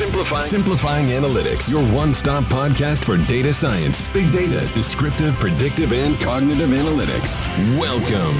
Simplifying. 0.00 0.44
Simplifying 0.44 1.06
Analytics, 1.08 1.70
your 1.70 1.84
one 1.94 2.14
stop 2.14 2.44
podcast 2.44 3.04
for 3.04 3.18
data 3.18 3.52
science, 3.52 4.00
big 4.14 4.32
data, 4.32 4.66
descriptive, 4.72 5.38
predictive, 5.38 5.92
and 5.92 6.18
cognitive 6.18 6.70
analytics. 6.70 7.38
Welcome. 7.78 8.34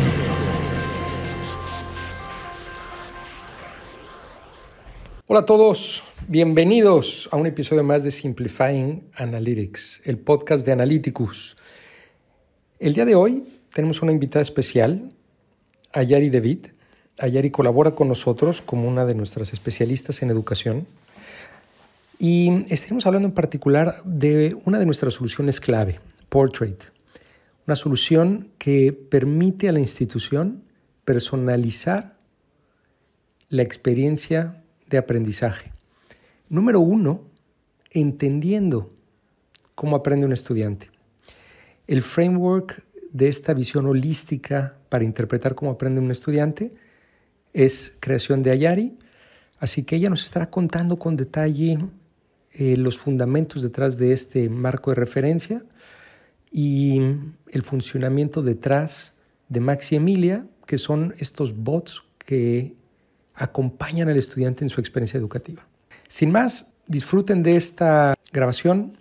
Hola 5.27 5.41
a 5.41 5.45
todos, 5.45 6.03
bienvenidos 6.29 7.29
a 7.31 7.37
un 7.37 7.45
episodio 7.45 7.85
más 7.85 8.05
de 8.05 8.11
Simplifying 8.11 9.11
Analytics, 9.17 10.01
el 10.05 10.17
podcast 10.17 10.65
de 10.65 10.73
Analyticus. 10.73 11.59
El 12.79 12.95
día 12.95 13.05
de 13.05 13.17
hoy 13.17 13.45
tenemos 13.75 14.01
una 14.01 14.13
invitada 14.13 14.41
especial, 14.41 15.13
Ayari 15.93 16.31
David. 16.31 16.69
Ayari 17.19 17.51
colabora 17.51 17.95
con 17.95 18.09
nosotros 18.09 18.63
como 18.63 18.89
una 18.89 19.05
de 19.05 19.15
nuestras 19.15 19.53
especialistas 19.53 20.23
en 20.23 20.31
educación 20.31 20.87
y 22.23 22.67
estaremos 22.69 23.07
hablando 23.07 23.29
en 23.29 23.35
particular 23.35 24.03
de 24.05 24.55
una 24.67 24.79
de 24.79 24.85
nuestras 24.85 25.15
soluciones 25.15 25.59
clave, 25.59 26.01
Portrait. 26.29 26.79
Una 27.67 27.77
solución 27.77 28.51
que 28.59 28.93
permite 28.93 29.71
a 29.71 29.73
la 29.73 29.81
institución 29.81 30.63
personalizar 31.07 32.19
la 33.49 33.63
experiencia 33.63 34.63
de 34.91 34.99
aprendizaje. 34.99 35.73
Número 36.51 36.81
uno, 36.81 37.23
entendiendo 37.91 38.93
cómo 39.75 39.97
aprende 39.97 40.27
un 40.27 40.35
estudiante. 40.35 40.91
El 41.87 42.03
framework 42.03 42.85
de 43.13 43.29
esta 43.29 43.55
visión 43.55 43.87
holística 43.87 44.77
para 44.91 45.05
interpretar 45.05 45.55
cómo 45.55 45.71
aprende 45.71 46.03
un 46.03 46.11
estudiante 46.11 46.75
es 47.55 47.97
creación 47.99 48.43
de 48.43 48.51
Ayari, 48.51 48.99
así 49.59 49.85
que 49.85 49.97
ella 49.97 50.11
nos 50.11 50.23
estará 50.23 50.51
contando 50.51 50.99
con 50.99 51.17
detalle 51.17 51.79
eh, 52.53 52.77
los 52.77 52.99
fundamentos 52.99 53.63
detrás 53.63 53.97
de 53.97 54.13
este 54.13 54.49
marco 54.49 54.91
de 54.91 54.97
referencia 54.97 55.63
y 56.51 57.01
el 57.49 57.63
funcionamiento 57.63 58.43
detrás 58.43 59.13
de 59.49 59.61
Maxi 59.61 59.95
Emilia, 59.97 60.47
que 60.67 60.77
son 60.79 61.15
estos 61.19 61.57
bots 61.57 62.03
que 62.19 62.75
acompañan 63.35 64.09
al 64.09 64.17
estudiante 64.17 64.65
en 64.65 64.69
su 64.69 64.81
experiencia 64.81 65.19
educativa. 65.19 65.65
Sin 66.09 66.33
más, 66.33 66.73
disfruten 66.89 67.45
de 67.45 67.55
esta 67.57 68.15
grabación. 68.33 68.99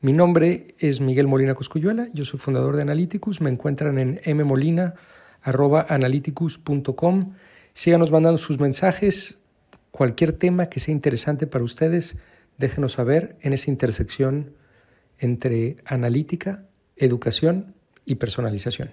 Mi 0.00 0.14
nombre 0.14 0.68
es 0.78 1.00
Miguel 1.00 1.26
Molina 1.26 1.54
Coscuyuela, 1.54 2.08
yo 2.14 2.24
soy 2.24 2.38
fundador 2.38 2.76
de 2.76 2.82
Analyticus, 2.82 3.42
me 3.42 3.50
encuentran 3.50 3.98
en 3.98 4.20
mmolina.analyticus.com. 4.36 7.34
Síganos 7.74 8.10
mandando 8.10 8.38
sus 8.38 8.58
mensajes, 8.58 9.36
cualquier 9.90 10.32
tema 10.32 10.64
que 10.66 10.80
sea 10.80 10.92
interesante 10.92 11.46
para 11.46 11.62
ustedes 11.62 12.16
déjenos 12.58 12.92
saber 12.92 13.36
en 13.40 13.52
esa 13.52 13.70
intersección 13.70 14.54
entre 15.18 15.76
analítica, 15.84 16.66
educación 16.96 17.74
y 18.04 18.16
personalización. 18.16 18.90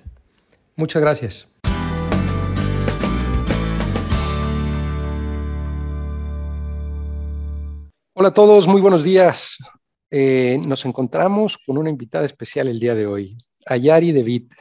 Muchas 0.75 1.02
gracias. 1.02 1.47
Hola 8.16 8.30
a 8.30 8.34
todos, 8.34 8.67
muy 8.67 8.80
buenos 8.80 9.03
días. 9.03 9.58
Eh, 10.11 10.59
nos 10.66 10.86
encontramos 10.86 11.58
con 11.58 11.78
una 11.78 11.89
invitada 11.89 12.25
especial 12.25 12.67
el 12.67 12.80
día 12.80 12.94
de 12.94 13.08
hoy, 13.08 13.38
Ayari 13.66 14.11
David. 14.11 14.52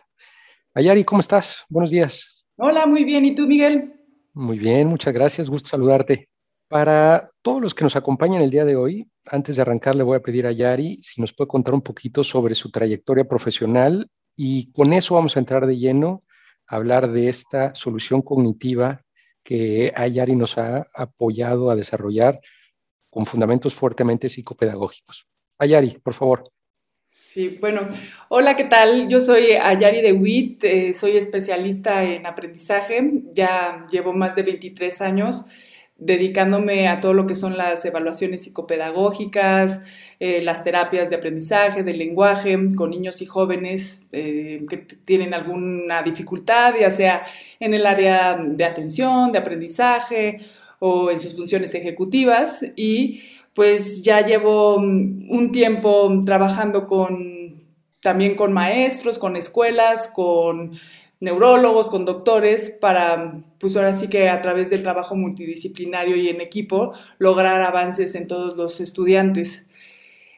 Ayari, 0.74 1.04
¿cómo 1.04 1.20
estás? 1.20 1.64
Buenos 1.68 1.90
días. 1.90 2.46
Hola, 2.56 2.86
muy 2.86 3.04
bien. 3.04 3.26
¿Y 3.26 3.34
tú, 3.34 3.46
Miguel? 3.46 3.92
Muy 4.32 4.58
bien, 4.58 4.88
muchas 4.88 5.12
gracias. 5.12 5.50
Gusto 5.50 5.68
saludarte. 5.68 6.31
Para 6.72 7.30
todos 7.42 7.60
los 7.60 7.74
que 7.74 7.84
nos 7.84 7.96
acompañan 7.96 8.40
el 8.40 8.48
día 8.48 8.64
de 8.64 8.76
hoy, 8.76 9.06
antes 9.26 9.56
de 9.56 9.62
arrancar 9.62 9.94
le 9.94 10.04
voy 10.04 10.16
a 10.16 10.22
pedir 10.22 10.46
a 10.46 10.52
Yari 10.52 11.00
si 11.02 11.20
nos 11.20 11.34
puede 11.34 11.48
contar 11.48 11.74
un 11.74 11.82
poquito 11.82 12.24
sobre 12.24 12.54
su 12.54 12.70
trayectoria 12.70 13.24
profesional 13.24 14.08
y 14.34 14.72
con 14.72 14.94
eso 14.94 15.14
vamos 15.14 15.36
a 15.36 15.40
entrar 15.40 15.66
de 15.66 15.76
lleno 15.76 16.22
a 16.66 16.76
hablar 16.76 17.12
de 17.12 17.28
esta 17.28 17.74
solución 17.74 18.22
cognitiva 18.22 19.02
que 19.42 19.92
Ayari 19.94 20.34
nos 20.34 20.56
ha 20.56 20.86
apoyado 20.94 21.70
a 21.70 21.76
desarrollar 21.76 22.40
con 23.10 23.26
fundamentos 23.26 23.74
fuertemente 23.74 24.30
psicopedagógicos. 24.30 25.28
Ayari, 25.58 25.98
por 26.02 26.14
favor. 26.14 26.50
Sí, 27.26 27.58
bueno, 27.60 27.86
hola, 28.30 28.56
¿qué 28.56 28.64
tal? 28.64 29.08
Yo 29.08 29.20
soy 29.20 29.52
Ayari 29.52 30.00
de 30.00 30.14
WIT, 30.14 30.64
eh, 30.64 30.94
soy 30.94 31.18
especialista 31.18 32.02
en 32.02 32.24
aprendizaje, 32.24 33.24
ya 33.34 33.84
llevo 33.90 34.14
más 34.14 34.34
de 34.36 34.44
23 34.44 35.02
años 35.02 35.44
dedicándome 36.04 36.88
a 36.88 37.00
todo 37.00 37.14
lo 37.14 37.26
que 37.26 37.34
son 37.34 37.56
las 37.56 37.84
evaluaciones 37.84 38.42
psicopedagógicas, 38.42 39.82
eh, 40.20 40.42
las 40.42 40.64
terapias 40.64 41.10
de 41.10 41.16
aprendizaje, 41.16 41.82
del 41.82 41.98
lenguaje, 41.98 42.56
con 42.76 42.90
niños 42.90 43.22
y 43.22 43.26
jóvenes 43.26 44.04
eh, 44.12 44.64
que 44.68 44.76
tienen 44.76 45.34
alguna 45.34 46.02
dificultad, 46.02 46.74
ya 46.80 46.90
sea 46.90 47.24
en 47.58 47.74
el 47.74 47.86
área 47.86 48.36
de 48.36 48.64
atención, 48.64 49.32
de 49.32 49.38
aprendizaje 49.38 50.38
o 50.78 51.10
en 51.10 51.18
sus 51.18 51.36
funciones 51.36 51.74
ejecutivas. 51.74 52.64
Y 52.76 53.22
pues 53.54 54.02
ya 54.02 54.24
llevo 54.24 54.78
mm, 54.78 55.30
un 55.30 55.52
tiempo 55.52 56.22
trabajando 56.24 56.86
con, 56.86 57.64
también 58.00 58.36
con 58.36 58.52
maestros, 58.52 59.18
con 59.18 59.36
escuelas, 59.36 60.08
con 60.08 60.72
neurólogos, 61.22 61.88
con 61.88 62.04
doctores, 62.04 62.72
para, 62.72 63.44
pues 63.58 63.76
ahora 63.76 63.94
sí 63.94 64.08
que 64.08 64.28
a 64.28 64.42
través 64.42 64.70
del 64.70 64.82
trabajo 64.82 65.14
multidisciplinario 65.14 66.16
y 66.16 66.28
en 66.28 66.40
equipo, 66.40 66.94
lograr 67.18 67.62
avances 67.62 68.16
en 68.16 68.26
todos 68.26 68.56
los 68.56 68.80
estudiantes. 68.80 69.68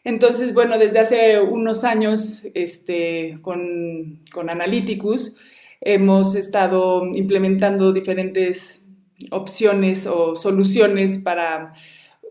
Entonces, 0.04 0.52
bueno, 0.52 0.78
desde 0.78 0.98
hace 0.98 1.40
unos 1.40 1.84
años, 1.84 2.42
este, 2.52 3.38
con, 3.40 4.20
con 4.30 4.50
Analyticus, 4.50 5.38
hemos 5.80 6.34
estado 6.34 7.06
implementando 7.14 7.94
diferentes 7.94 8.84
opciones 9.30 10.06
o 10.06 10.36
soluciones 10.36 11.18
para 11.18 11.72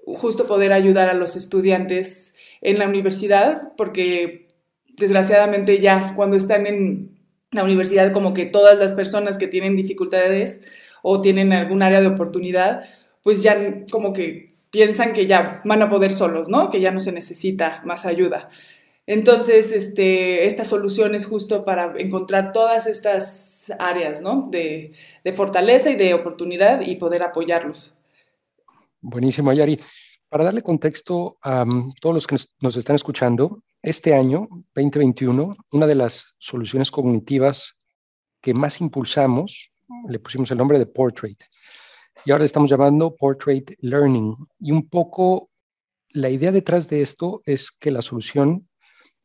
justo 0.06 0.46
poder 0.46 0.74
ayudar 0.74 1.10
a 1.10 1.16
los 1.16 1.36
estudiantes 1.36 2.36
en 2.62 2.78
la 2.78 2.88
universidad, 2.88 3.74
porque 3.76 4.48
desgraciadamente 4.96 5.82
ya 5.82 6.14
cuando 6.16 6.38
están 6.38 6.68
en 6.68 7.13
la 7.54 7.64
universidad 7.64 8.12
como 8.12 8.34
que 8.34 8.46
todas 8.46 8.78
las 8.78 8.94
personas 8.94 9.38
que 9.38 9.48
tienen 9.48 9.76
dificultades 9.76 10.72
o 11.02 11.22
tienen 11.22 11.54
algún 11.54 11.82
área 11.82 12.02
de 12.02 12.08
oportunidad, 12.08 12.86
pues 13.22 13.44
ya 13.44 13.86
como 13.92 14.14
que 14.14 14.54
piensan 14.70 15.14
que 15.14 15.26
ya 15.26 15.62
van 15.66 15.82
a 15.82 15.90
poder 15.90 16.12
solos, 16.12 16.50
¿no? 16.50 16.70
Que 16.70 16.82
ya 16.82 16.92
no 16.92 17.00
se 17.00 17.12
necesita 17.12 17.82
más 17.86 18.06
ayuda. 18.06 18.50
Entonces, 19.06 19.72
este, 19.72 20.48
esta 20.48 20.66
solución 20.66 21.14
es 21.14 21.26
justo 21.26 21.64
para 21.64 21.94
encontrar 21.98 22.54
todas 22.54 22.88
estas 22.88 23.74
áreas, 23.80 24.22
¿no? 24.22 24.48
De, 24.50 24.94
de 25.24 25.34
fortaleza 25.34 25.90
y 25.90 25.96
de 25.96 26.14
oportunidad 26.14 26.82
y 26.82 26.96
poder 26.96 27.24
apoyarlos. 27.24 27.96
Buenísimo, 29.02 29.52
Yari. 29.52 29.80
Para 30.30 30.46
darle 30.46 30.64
contexto 30.64 31.38
a 31.42 31.64
um, 31.64 31.94
todos 32.02 32.16
los 32.16 32.26
que 32.26 32.38
nos, 32.62 32.78
están 32.78 32.96
escuchando, 32.96 33.62
este 33.84 34.16
año, 34.16 34.48
2021, 34.76 35.58
una 35.74 35.88
de 35.88 35.96
las 35.96 36.36
soluciones 36.38 36.90
cognitivas 36.90 37.78
que 38.42 38.54
más 38.54 38.80
impulsamos, 38.80 39.74
le 40.08 40.20
pusimos 40.20 40.50
el 40.52 40.58
nombre 40.58 40.80
de 40.80 40.86
Portrait, 40.86 41.44
y 42.26 42.32
ahora 42.32 42.44
le 42.44 42.46
estamos 42.46 42.70
llamando 42.70 43.14
Portrait 43.14 43.76
Learning. 43.80 44.36
Y 44.60 44.72
un 44.72 44.88
poco 44.88 45.50
la 46.12 46.30
idea 46.30 46.54
detrás 46.54 46.88
de 46.88 47.02
esto 47.02 47.42
es 47.46 47.72
que 47.72 47.92
la 47.92 48.02
solución 48.02 48.70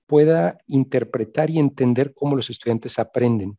pueda 0.07 0.59
interpretar 0.67 1.51
y 1.51 1.61
entender 1.61 2.13
cómo 2.13 2.35
los 2.35 2.51
estudiantes 2.51 2.99
aprenden 2.99 3.57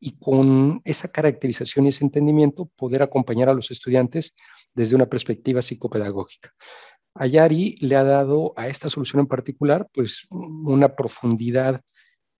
y 0.00 0.18
con 0.18 0.80
esa 0.84 1.10
caracterización 1.10 1.86
y 1.86 1.88
ese 1.88 2.04
entendimiento 2.04 2.66
poder 2.66 3.02
acompañar 3.02 3.48
a 3.48 3.54
los 3.54 3.70
estudiantes 3.70 4.34
desde 4.74 4.94
una 4.94 5.06
perspectiva 5.06 5.62
psicopedagógica. 5.62 6.54
Ayari 7.14 7.76
le 7.80 7.96
ha 7.96 8.04
dado 8.04 8.52
a 8.56 8.68
esta 8.68 8.88
solución 8.88 9.20
en 9.20 9.26
particular 9.26 9.88
pues 9.92 10.26
una 10.30 10.94
profundidad 10.94 11.80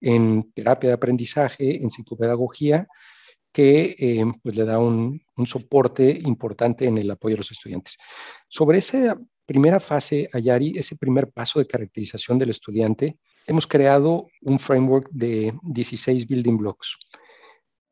en 0.00 0.52
terapia 0.52 0.90
de 0.90 0.94
aprendizaje, 0.94 1.82
en 1.82 1.90
psicopedagogía, 1.90 2.86
que 3.52 3.96
eh, 3.98 4.24
pues 4.42 4.54
le 4.54 4.64
da 4.64 4.78
un, 4.78 5.20
un, 5.36 5.46
soporte 5.46 6.20
importante 6.24 6.86
en 6.86 6.98
el 6.98 7.10
apoyo 7.10 7.34
a 7.34 7.38
los 7.38 7.50
estudiantes. 7.50 7.96
Sobre 8.46 8.78
esa 8.78 9.18
primera 9.46 9.80
fase, 9.80 10.28
Ayari, 10.32 10.78
ese 10.78 10.96
primer 10.96 11.32
paso 11.32 11.58
de 11.58 11.66
caracterización 11.66 12.38
del 12.38 12.50
estudiante, 12.50 13.18
hemos 13.46 13.66
creado 13.66 14.28
un 14.42 14.58
framework 14.58 15.08
de 15.10 15.54
16 15.62 16.26
building 16.26 16.58
blocks. 16.58 16.96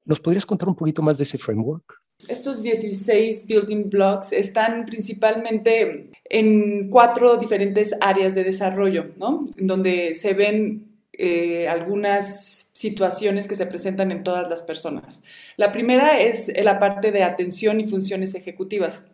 ¿Nos 0.05 0.21
podrías 0.21 0.47
contar 0.47 0.69
un 0.69 0.77
poquito 0.77 1.03
más 1.03 1.17
de 1.19 1.25
ese 1.25 1.39
framework? 1.39 1.85
Estos 2.29 2.63
16 2.63 3.47
building 3.47 3.89
blocks 3.89 4.33
están 4.33 4.85
principalmente 4.85 6.11
en 6.25 6.91
cuatro 6.91 7.37
diferentes 7.37 7.95
áreas 8.01 8.35
de 8.35 8.45
desarrollo, 8.45 9.13
¿no? 9.17 9.41
Donde 9.57 10.15
se 10.15 10.35
ven 10.35 10.97
eh, 11.13 11.69
algunas 11.69 12.71
situaciones 12.73 13.47
que 13.47 13.55
se 13.55 13.67
presentan 13.67 14.11
en 14.11 14.25
todas 14.25 14.49
las 14.51 14.63
personas. 14.63 15.23
La 15.57 15.73
primera 15.73 16.21
es 16.21 16.53
la 16.63 16.79
parte 16.79 17.13
de 17.13 17.23
atención 17.23 17.81
y 17.81 17.89
funciones 17.89 18.35
ejecutivas. 18.35 19.07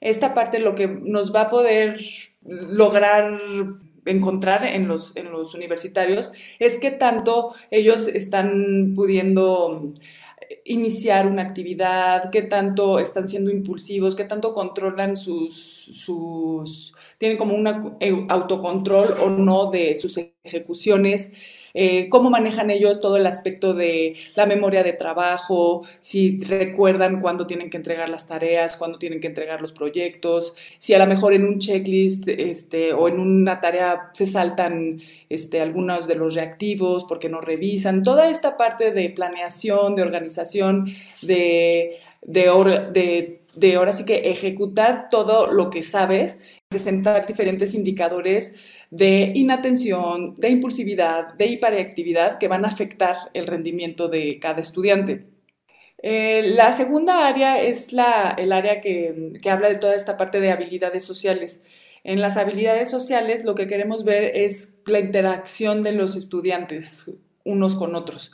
Esta 0.00 0.34
parte 0.34 0.60
lo 0.60 0.74
que 0.74 0.88
nos 0.88 1.34
va 1.34 1.42
a 1.42 1.50
poder 1.50 2.00
lograr 2.42 3.38
encontrar 4.06 4.64
en 4.64 4.88
los, 4.88 5.16
en 5.16 5.30
los 5.30 5.54
universitarios 5.54 6.32
es 6.58 6.78
que 6.78 6.90
tanto 6.90 7.54
ellos 7.70 8.08
están 8.08 8.92
pudiendo 8.94 9.92
iniciar 10.64 11.26
una 11.26 11.42
actividad, 11.42 12.30
qué 12.30 12.42
tanto 12.42 12.98
están 12.98 13.28
siendo 13.28 13.50
impulsivos, 13.50 14.16
qué 14.16 14.24
tanto 14.24 14.52
controlan 14.52 15.16
sus, 15.16 15.54
sus 15.54 16.94
tienen 17.18 17.38
como 17.38 17.54
un 17.54 17.66
autocontrol 18.30 19.16
o 19.20 19.30
no 19.30 19.70
de 19.70 19.96
sus 19.96 20.18
ejecuciones, 20.44 21.32
eh, 21.74 22.08
cómo 22.08 22.30
manejan 22.30 22.70
ellos 22.70 23.00
todo 23.00 23.16
el 23.16 23.26
aspecto 23.26 23.74
de 23.74 24.16
la 24.36 24.46
memoria 24.46 24.82
de 24.82 24.92
trabajo, 24.92 25.84
si 26.00 26.38
recuerdan 26.40 27.20
cuándo 27.20 27.46
tienen 27.46 27.70
que 27.70 27.76
entregar 27.76 28.08
las 28.08 28.26
tareas, 28.26 28.76
cuándo 28.76 28.98
tienen 28.98 29.20
que 29.20 29.28
entregar 29.28 29.60
los 29.60 29.72
proyectos, 29.72 30.54
si 30.78 30.94
a 30.94 30.98
lo 30.98 31.06
mejor 31.06 31.32
en 31.32 31.44
un 31.44 31.58
checklist 31.58 32.28
este, 32.28 32.92
o 32.92 33.08
en 33.08 33.20
una 33.20 33.60
tarea 33.60 34.10
se 34.12 34.26
saltan 34.26 35.00
este, 35.28 35.60
algunos 35.60 36.06
de 36.06 36.14
los 36.14 36.34
reactivos 36.34 37.04
porque 37.04 37.28
no 37.28 37.40
revisan, 37.40 38.02
toda 38.02 38.28
esta 38.28 38.56
parte 38.56 38.92
de 38.92 39.10
planeación, 39.10 39.94
de 39.94 40.02
organización, 40.02 40.86
de, 41.22 41.96
de, 42.22 43.40
de 43.54 43.74
ahora 43.74 43.92
sí 43.92 44.04
que 44.04 44.30
ejecutar 44.30 45.08
todo 45.10 45.52
lo 45.52 45.70
que 45.70 45.82
sabes, 45.82 46.38
presentar 46.68 47.26
diferentes 47.26 47.74
indicadores 47.74 48.56
de 48.90 49.32
inatención, 49.34 50.34
de 50.36 50.50
impulsividad, 50.50 51.34
de 51.34 51.46
hiperactividad 51.46 52.38
que 52.38 52.48
van 52.48 52.64
a 52.64 52.68
afectar 52.68 53.16
el 53.32 53.46
rendimiento 53.46 54.08
de 54.08 54.38
cada 54.38 54.60
estudiante. 54.60 55.24
Eh, 56.02 56.52
la 56.54 56.72
segunda 56.72 57.26
área 57.26 57.60
es 57.60 57.92
la, 57.92 58.34
el 58.36 58.52
área 58.52 58.80
que, 58.80 59.32
que 59.42 59.50
habla 59.50 59.68
de 59.68 59.76
toda 59.76 59.94
esta 59.94 60.16
parte 60.16 60.40
de 60.40 60.52
habilidades 60.52 61.04
sociales. 61.04 61.62
En 62.04 62.20
las 62.20 62.36
habilidades 62.36 62.90
sociales 62.90 63.44
lo 63.44 63.54
que 63.54 63.66
queremos 63.66 64.04
ver 64.04 64.36
es 64.36 64.76
la 64.86 65.00
interacción 65.00 65.82
de 65.82 65.92
los 65.92 66.16
estudiantes 66.16 67.10
unos 67.44 67.76
con 67.76 67.94
otros. 67.94 68.32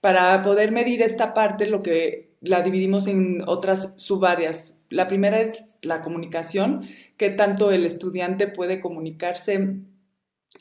Para 0.00 0.42
poder 0.42 0.72
medir 0.72 1.02
esta 1.02 1.34
parte, 1.34 1.66
lo 1.66 1.82
que 1.82 2.30
la 2.40 2.62
dividimos 2.62 3.06
en 3.06 3.42
otras 3.46 3.94
subáreas. 3.96 4.78
La 4.88 5.08
primera 5.08 5.40
es 5.40 5.64
la 5.82 6.02
comunicación, 6.02 6.88
que 7.16 7.30
tanto 7.30 7.70
el 7.70 7.84
estudiante 7.84 8.46
puede 8.46 8.80
comunicarse 8.80 9.76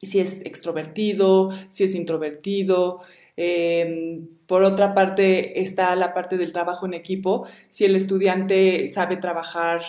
si 0.01 0.19
es 0.19 0.41
extrovertido, 0.45 1.49
si 1.69 1.83
es 1.83 1.95
introvertido. 1.95 2.99
Em, 3.37 4.27
por 4.45 4.63
otra 4.63 4.93
parte 4.93 5.61
está 5.61 5.95
la 5.95 6.13
parte 6.13 6.37
del 6.37 6.51
trabajo 6.51 6.85
en 6.85 6.93
equipo, 6.93 7.47
si 7.69 7.83
el 7.85 7.95
estudiante 7.95 8.87
sabe 8.87 9.17
trabajar 9.17 9.81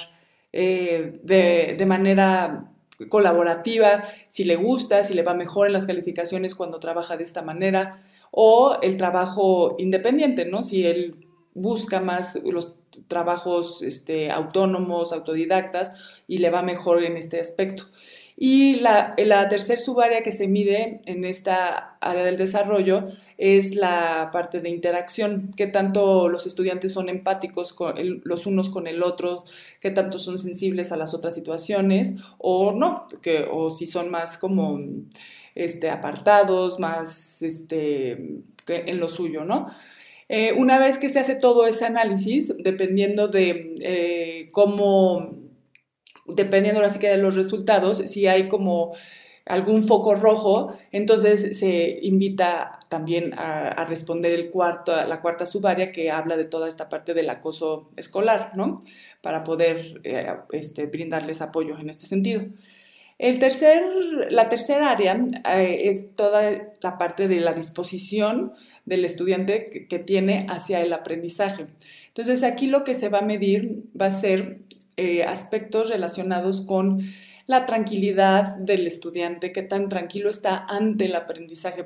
eh, 0.52 1.20
de, 1.22 1.86
manera 1.86 2.72
colaborativa, 3.08 4.04
si 4.28 4.44
le 4.44 4.56
gusta, 4.56 5.04
si 5.04 5.14
le 5.14 5.22
va 5.22 5.34
mejor 5.34 5.66
en 5.66 5.74
las 5.74 5.86
calificaciones 5.86 6.54
cuando 6.54 6.80
trabaja 6.80 7.16
de 7.16 7.24
esta 7.24 7.42
manera, 7.42 8.02
o 8.30 8.78
el 8.82 8.96
trabajo 8.96 9.76
independiente, 9.78 10.46
¿no? 10.46 10.62
Si 10.62 10.86
él 10.86 11.25
busca 11.56 12.00
más 12.00 12.38
los 12.44 12.76
trabajos 13.08 13.82
este, 13.82 14.30
autónomos, 14.30 15.12
autodidactas, 15.12 15.90
y 16.28 16.38
le 16.38 16.50
va 16.50 16.62
mejor 16.62 17.02
en 17.02 17.16
este 17.16 17.40
aspecto. 17.40 17.84
Y 18.38 18.76
la, 18.80 19.14
la 19.16 19.48
tercer 19.48 19.80
subárea 19.80 20.22
que 20.22 20.30
se 20.30 20.46
mide 20.46 21.00
en 21.06 21.24
esta 21.24 21.96
área 22.02 22.22
del 22.22 22.36
desarrollo 22.36 23.06
es 23.38 23.74
la 23.74 24.28
parte 24.30 24.60
de 24.60 24.68
interacción, 24.68 25.50
qué 25.56 25.66
tanto 25.66 26.28
los 26.28 26.46
estudiantes 26.46 26.92
son 26.92 27.08
empáticos 27.08 27.74
los 28.24 28.46
unos 28.46 28.68
con 28.68 28.86
el 28.86 29.02
otro, 29.02 29.44
qué 29.80 29.90
tanto 29.90 30.18
son 30.18 30.36
sensibles 30.36 30.92
a 30.92 30.98
las 30.98 31.14
otras 31.14 31.34
situaciones 31.34 32.14
o 32.36 32.72
no, 32.72 33.08
que, 33.22 33.46
o 33.50 33.70
si 33.70 33.86
son 33.86 34.10
más 34.10 34.36
como 34.36 34.80
este, 35.54 35.88
apartados, 35.88 36.78
más 36.78 37.40
este, 37.40 38.42
en 38.68 39.00
lo 39.00 39.08
suyo, 39.08 39.44
¿no? 39.44 39.70
Eh, 40.28 40.52
una 40.52 40.78
vez 40.78 40.98
que 40.98 41.08
se 41.08 41.20
hace 41.20 41.36
todo 41.36 41.66
ese 41.66 41.84
análisis, 41.84 42.54
dependiendo 42.58 43.28
de 43.28 43.74
eh, 43.80 44.48
cómo 44.52 45.46
dependiendo 46.28 46.80
ahora 46.80 46.90
sí 46.90 46.98
que 46.98 47.08
de 47.08 47.18
los 47.18 47.34
resultados, 47.34 47.98
si 47.98 48.26
hay 48.26 48.48
como 48.48 48.94
algún 49.44 49.84
foco 49.84 50.16
rojo, 50.16 50.76
entonces 50.90 51.56
se 51.56 52.00
invita 52.02 52.80
también 52.88 53.32
a, 53.38 53.84
responder 53.84 54.34
el 54.34 54.50
cuarto, 54.50 54.92
la 55.06 55.20
cuarta 55.20 55.46
subárea 55.46 55.92
que 55.92 56.10
habla 56.10 56.36
de 56.36 56.44
toda 56.44 56.68
esta 56.68 56.88
parte 56.88 57.14
del 57.14 57.30
acoso 57.30 57.88
escolar, 57.96 58.52
¿no? 58.56 58.76
Para 59.22 59.44
poder 59.44 60.00
eh, 60.02 60.26
este, 60.50 60.86
brindarles 60.86 61.42
apoyo 61.42 61.78
en 61.78 61.90
este 61.90 62.06
sentido. 62.06 62.42
El 63.18 63.38
tercer, 63.38 63.82
la 64.30 64.48
tercera 64.48 64.90
área 64.90 65.26
eh, 65.54 65.82
es 65.84 66.14
toda 66.14 66.74
la 66.80 66.98
parte 66.98 67.28
de 67.28 67.40
la 67.40 67.54
disposición 67.54 68.52
del 68.84 69.04
estudiante 69.04 69.64
que, 69.64 69.88
que 69.88 69.98
tiene 69.98 70.46
hacia 70.50 70.80
el 70.80 70.92
aprendizaje. 70.92 71.66
Entonces 72.08 72.42
aquí 72.42 72.66
lo 72.66 72.84
que 72.84 72.94
se 72.94 73.08
va 73.08 73.18
a 73.18 73.22
medir 73.22 73.84
va 73.98 74.06
a 74.06 74.10
ser 74.10 74.60
eh, 74.98 75.24
aspectos 75.24 75.90
relacionados 75.90 76.62
con 76.62 77.02
la 77.46 77.66
tranquilidad 77.66 78.56
del 78.56 78.86
estudiante, 78.86 79.52
qué 79.52 79.62
tan 79.62 79.90
tranquilo 79.90 80.30
está 80.30 80.64
ante 80.68 81.04
el 81.04 81.14
aprendizaje, 81.14 81.84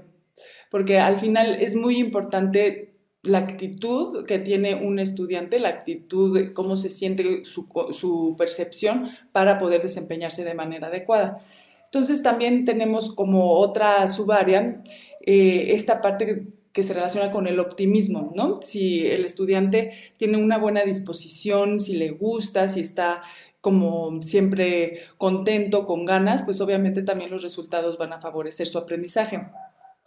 porque 0.71 1.01
al 1.01 1.19
final 1.19 1.57
es 1.57 1.75
muy 1.75 1.99
importante 1.99 2.90
la 3.23 3.39
actitud 3.39 4.25
que 4.25 4.39
tiene 4.39 4.75
un 4.75 4.99
estudiante, 4.99 5.59
la 5.59 5.69
actitud, 5.69 6.53
cómo 6.53 6.77
se 6.77 6.89
siente 6.89 7.45
su, 7.45 8.35
percepción 8.39 9.11
para 9.33 9.59
poder 9.59 9.83
desempeñarse 9.83 10.45
de 10.45 10.55
manera 10.55 10.89
adecuada. 10.89 11.45
Entonces 11.87 12.23
también 12.23 12.65
tenemos 12.65 13.15
como 13.15 13.55
otra 13.55 14.07
subárea 14.09 14.83
eh, 15.27 15.73
esta 15.73 16.01
parte 16.01 16.47
que 16.73 16.83
se 16.83 16.95
relaciona 16.95 17.33
con 17.33 17.47
el 17.47 17.59
optimismo, 17.59 18.33
¿no? 18.37 18.61
Si 18.63 19.05
el 19.07 19.25
estudiante 19.25 19.91
tiene 20.17 20.39
una 20.39 20.57
buena 20.57 20.83
disposición, 20.85 21.81
si 21.81 21.95
le 21.95 22.11
gusta, 22.11 22.69
si 22.69 22.81
está 22.81 23.23
como 23.61 24.23
siempre 24.23 25.01
contento, 25.19 25.87
con 25.87 26.05
ganas, 26.05 26.43
pues 26.43 26.61
obviamente 26.61 27.03
también 27.03 27.31
los 27.31 27.43
resultados 27.43 27.99
van 27.99 28.13
a 28.13 28.21
favorecer 28.21 28.69
su 28.69 28.79
aprendizaje. 28.79 29.49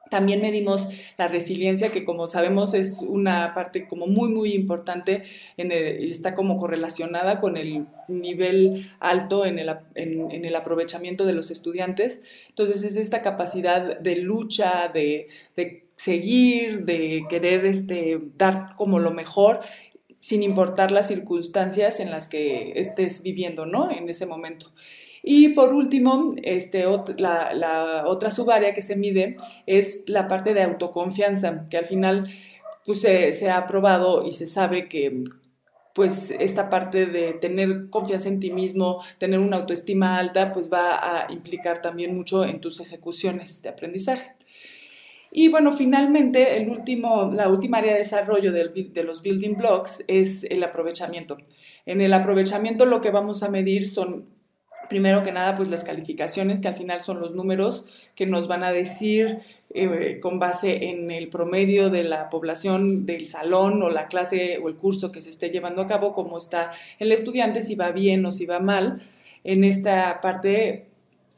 También 0.09 0.41
medimos 0.41 0.87
la 1.17 1.27
resiliencia, 1.27 1.91
que 1.91 2.05
como 2.05 2.27
sabemos 2.27 2.73
es 2.73 3.01
una 3.01 3.53
parte 3.53 3.87
como 3.87 4.05
muy, 4.05 4.29
muy 4.29 4.53
importante, 4.53 5.23
en 5.57 5.71
está 5.71 6.35
como 6.35 6.57
correlacionada 6.57 7.39
con 7.39 7.57
el 7.57 7.87
nivel 8.07 8.85
alto 8.99 9.45
en 9.45 9.59
el, 9.59 9.69
en 9.95 10.45
el, 10.45 10.55
aprovechamiento 10.55 11.25
de 11.25 11.33
los 11.33 11.51
estudiantes. 11.51 12.21
Entonces 12.49 12.83
es 12.83 12.95
esta 12.95 13.21
capacidad 13.21 13.99
de 13.99 14.17
lucha, 14.17 14.91
de, 14.93 15.29
de 15.55 15.85
seguir, 15.95 16.85
de 16.85 17.25
querer 17.29 17.65
este, 17.65 18.19
dar 18.37 18.75
como 18.75 18.99
lo 18.99 19.11
mejor 19.11 19.61
sin 20.17 20.41
importar 20.41 20.91
las 20.91 21.09
circunstancias 21.09 21.99
en 21.99 22.09
las 22.09 22.29
que 22.29 22.73
estés 22.75 23.23
viviendo, 23.23 23.65
¿no? 23.65 23.91
En 23.91 24.07
ese 24.07 24.25
momento. 24.25 24.71
Y 25.25 25.49
por 25.49 25.73
último, 25.73 26.35
este, 26.43 26.85
la, 27.17 28.03
otra 28.05 28.29
subárea 28.29 28.73
que 28.73 28.81
se 28.81 28.97
mide 28.97 29.37
es 29.65 30.03
la 30.07 30.27
parte 30.27 30.53
de 30.53 30.63
autoconfianza, 30.63 31.65
que 31.69 31.77
al 31.77 31.85
final 31.85 32.27
pues, 32.85 32.99
se, 33.01 33.31
se, 33.31 33.49
ha 33.49 33.65
probado 33.65 34.25
y 34.25 34.33
se 34.33 34.47
sabe 34.47 34.89
que 34.89 35.23
pues 35.93 36.31
esta 36.31 36.69
parte 36.69 37.05
de 37.05 37.33
tener 37.33 37.89
confianza 37.89 38.27
en 38.27 38.39
ti 38.39 38.51
mismo, 38.51 39.01
tener 39.17 39.39
una 39.39 39.57
autoestima 39.57 40.17
alta, 40.17 40.51
pues 40.51 40.71
va 40.71 40.97
a 40.97 41.31
implicar 41.31 41.81
también 41.81 42.15
mucho 42.15 42.43
en 42.43 42.59
tus 42.59 42.81
ejecuciones 42.81 43.61
de 43.61 43.69
aprendizaje. 43.69 44.35
Y 45.31 45.47
bueno, 45.49 45.71
finalmente, 45.71 46.57
el 46.57 46.69
último, 46.69 47.31
la 47.33 47.47
última 47.47 47.77
área 47.77 47.93
de 47.93 47.99
desarrollo 47.99 48.51
de 48.51 49.03
los 49.03 49.21
building 49.21 49.55
blocks 49.55 50.03
es 50.07 50.43
el 50.43 50.63
aprovechamiento. 50.63 51.37
En 51.85 52.01
el 52.01 52.13
aprovechamiento 52.13 52.85
lo 52.85 53.01
que 53.01 53.11
vamos 53.11 53.41
a 53.43 53.49
medir 53.49 53.87
son, 53.87 54.27
primero 54.93 55.23
que 55.23 55.31
nada, 55.31 55.55
pues 55.55 55.71
las 55.71 55.83
calificaciones, 55.83 56.59
que 56.59 56.67
al 56.67 56.77
final 56.77 57.01
son 57.01 57.19
los 57.19 57.33
números 57.33 57.87
que 58.13 58.27
nos 58.27 58.47
van 58.47 58.63
a 58.63 58.71
decir 58.71 59.39
eh, 59.73 60.19
con 60.21 60.37
base 60.37 60.91
en 60.91 61.09
el 61.09 61.29
promedio 61.29 61.89
de 61.89 62.03
la 62.03 62.29
población 62.29 63.07
del 63.07 63.27
salón 63.27 63.81
o 63.81 63.89
la 63.89 64.07
clase 64.07 64.59
o 64.63 64.69
el 64.69 64.75
curso 64.75 65.11
que 65.11 65.23
se 65.23 65.31
esté 65.31 65.49
llevando 65.49 65.81
a 65.81 65.87
cabo, 65.87 66.13
cómo 66.13 66.37
está 66.37 66.69
el 66.99 67.11
estudiante, 67.11 67.63
si 67.63 67.73
va 67.73 67.89
bien 67.89 68.23
o 68.27 68.31
si 68.31 68.45
va 68.45 68.59
mal. 68.59 69.01
En 69.43 69.63
esta 69.63 70.21
parte 70.21 70.85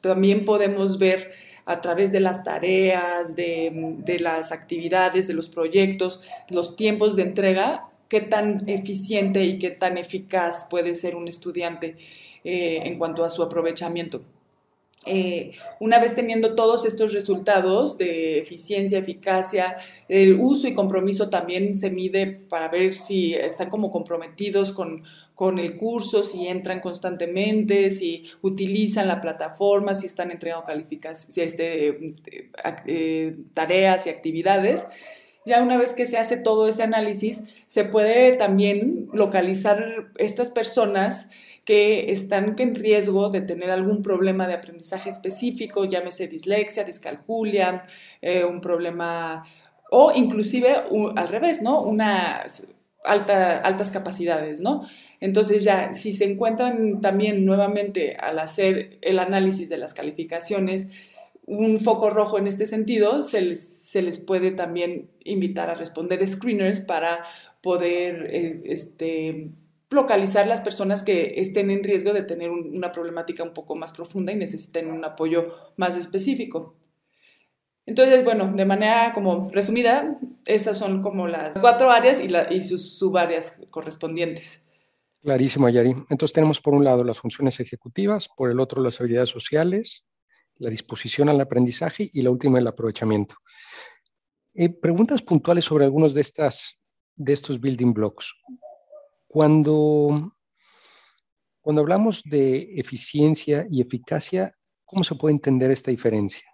también 0.02 0.44
podemos 0.44 1.00
ver 1.00 1.32
a 1.66 1.80
través 1.80 2.12
de 2.12 2.20
las 2.20 2.44
tareas, 2.44 3.38
de, 3.38 4.18
las 4.20 4.52
actividades, 4.52 5.28
de 5.28 5.34
los 5.34 5.48
proyectos, 5.48 6.24
los 6.50 6.76
tiempos 6.76 7.16
de 7.16 7.24
entrega, 7.24 7.88
qué 8.10 8.22
tan 8.22 8.64
eficiente 8.70 9.44
y 9.44 9.60
qué 9.60 9.72
tan 9.72 9.98
eficaz 9.98 10.68
puede 10.70 10.96
ser 10.96 11.16
un 11.16 11.28
estudiante 11.28 11.98
eh, 12.44 12.82
en 12.86 12.98
cuanto 12.98 13.24
a 13.24 13.30
su 13.30 13.44
aprovechamiento. 13.44 14.24
eh, 15.08 15.52
una 15.80 16.00
vez 16.00 16.16
teniendo 16.16 16.56
todos 16.56 16.84
estos 16.86 17.14
resultados 17.14 17.98
de 18.00 18.40
eficiencia, 18.40 18.98
eficacia, 18.98 19.78
el 20.10 20.34
uso 20.40 20.68
y 20.68 20.74
compromiso 20.74 21.30
también 21.30 21.76
se 21.76 21.92
mide 21.92 22.26
para 22.26 22.70
ver 22.70 22.96
si 22.96 23.36
están 23.36 23.70
como 23.70 23.92
comprometidos 23.92 24.72
con, 24.72 25.04
con 25.36 25.60
el 25.60 25.76
curso, 25.76 26.24
si 26.24 26.48
entran 26.48 26.80
constantemente, 26.82 27.92
si 27.92 28.24
utilizan 28.42 29.08
la 29.08 29.22
plataforma, 29.22 29.94
si 29.94 30.08
están 30.08 30.32
entregando 30.32 30.66
calificaciones, 30.66 31.38
este, 31.38 32.16
eh, 32.88 33.36
tareas 33.54 34.08
y 34.08 34.10
actividades. 34.10 34.88
Ya 35.46 35.62
una 35.62 35.78
vez 35.78 35.94
que 35.94 36.06
se 36.06 36.18
hace 36.18 36.38
todo 36.38 36.68
ese 36.68 36.84
análisis, 36.84 37.44
se 37.68 37.86
puede 37.86 38.34
también 38.34 39.08
localizar 39.14 40.12
estas 40.18 40.50
personas 40.52 41.30
que 41.66 42.12
están 42.12 42.56
en 42.58 42.76
riesgo 42.76 43.30
de 43.30 43.42
tener 43.42 43.72
algún 43.72 44.02
problema 44.02 44.48
de 44.48 44.54
aprendizaje 44.54 45.10
específico, 45.10 45.86
llámese 45.86 46.28
dislexia, 46.28 46.84
discalculia, 46.84 47.86
eh, 48.22 48.44
un 48.44 48.62
problema 48.62 49.44
o 49.92 50.12
inclusive 50.16 50.76
al 51.16 51.28
revés, 51.28 51.62
¿no? 51.62 51.82
Unas 51.82 52.68
alta, 53.04 53.60
altas 53.60 53.92
capacidades, 53.92 54.62
¿no? 54.62 54.88
Entonces 55.20 55.64
ya, 55.64 55.94
si 55.94 56.14
se 56.14 56.26
encuentran 56.26 57.02
también 57.02 57.46
nuevamente 57.46 58.16
al 58.20 58.40
hacer 58.40 58.98
el 59.02 59.20
análisis 59.20 59.70
de 59.70 59.78
las 59.78 59.94
calificaciones, 59.94 60.90
un 61.46 61.80
foco 61.80 62.10
rojo 62.10 62.38
en 62.38 62.48
este 62.48 62.66
sentido, 62.66 63.22
se 63.22 63.42
les, 63.42 63.62
se 63.64 64.02
les 64.02 64.20
puede 64.20 64.52
también 64.52 65.12
invitar 65.24 65.70
a 65.70 65.76
responder 65.76 66.28
screeners 66.28 66.82
para 66.82 67.24
poder 67.62 68.28
eh, 68.32 68.62
este, 68.66 69.52
localizar 69.90 70.48
las 70.48 70.62
personas 70.62 71.04
que 71.04 71.36
estén 71.38 71.70
en 71.72 71.84
riesgo 71.84 72.14
de 72.14 72.24
tener 72.24 72.50
una 72.50 72.92
problemática 72.92 73.44
un 73.44 73.54
poco 73.54 73.76
más 73.76 73.92
profunda 73.92 74.32
y 74.32 74.36
necesiten 74.36 74.92
un 74.92 75.06
apoyo 75.06 75.52
más 75.78 75.96
específico. 75.96 76.76
Entonces, 77.86 78.24
bueno, 78.24 78.52
de 78.56 78.66
manera 78.66 79.14
como 79.14 79.52
resumida, 79.52 80.20
esas 80.46 80.78
son 80.78 81.04
como 81.04 81.28
las 81.28 81.58
cuatro 81.60 81.92
áreas 81.92 82.20
y, 82.20 82.28
y 82.56 82.64
sus 82.64 82.98
subáreas 82.98 83.62
correspondientes. 83.70 84.64
Clarísimo, 85.22 85.70
Yari. 85.70 85.92
Entonces 86.10 86.34
tenemos 86.34 86.62
por 86.62 86.74
un 86.74 86.84
lado 86.84 87.04
las 87.04 87.20
funciones 87.20 87.60
ejecutivas, 87.60 88.28
por 88.28 88.50
el 88.50 88.60
otro 88.60 88.82
las 88.82 89.00
habilidades 89.00 89.30
sociales, 89.30 90.06
la 90.58 90.70
disposición 90.70 91.30
al 91.30 91.42
aprendizaje 91.42 92.10
y 92.12 92.22
la 92.22 92.32
última 92.32 92.60
el 92.60 92.68
aprovechamiento. 92.68 93.36
Eh, 94.54 94.70
preguntas 94.70 95.22
puntuales 95.22 95.66
sobre 95.66 95.86
algunos 95.86 96.14
de, 96.14 96.22
estas, 96.22 96.80
de 97.16 97.34
estos 97.34 97.60
building 97.60 97.94
blocks. 97.94 98.34
Cuando, 99.28 100.34
cuando 101.62 101.82
hablamos 101.82 102.24
de 102.24 102.70
eficiencia 102.78 103.68
y 103.70 103.82
eficacia, 103.82 104.56
¿cómo 104.86 105.04
se 105.04 105.16
puede 105.16 105.34
entender 105.34 105.72
esta 105.72 105.92
diferencia? 105.92 106.46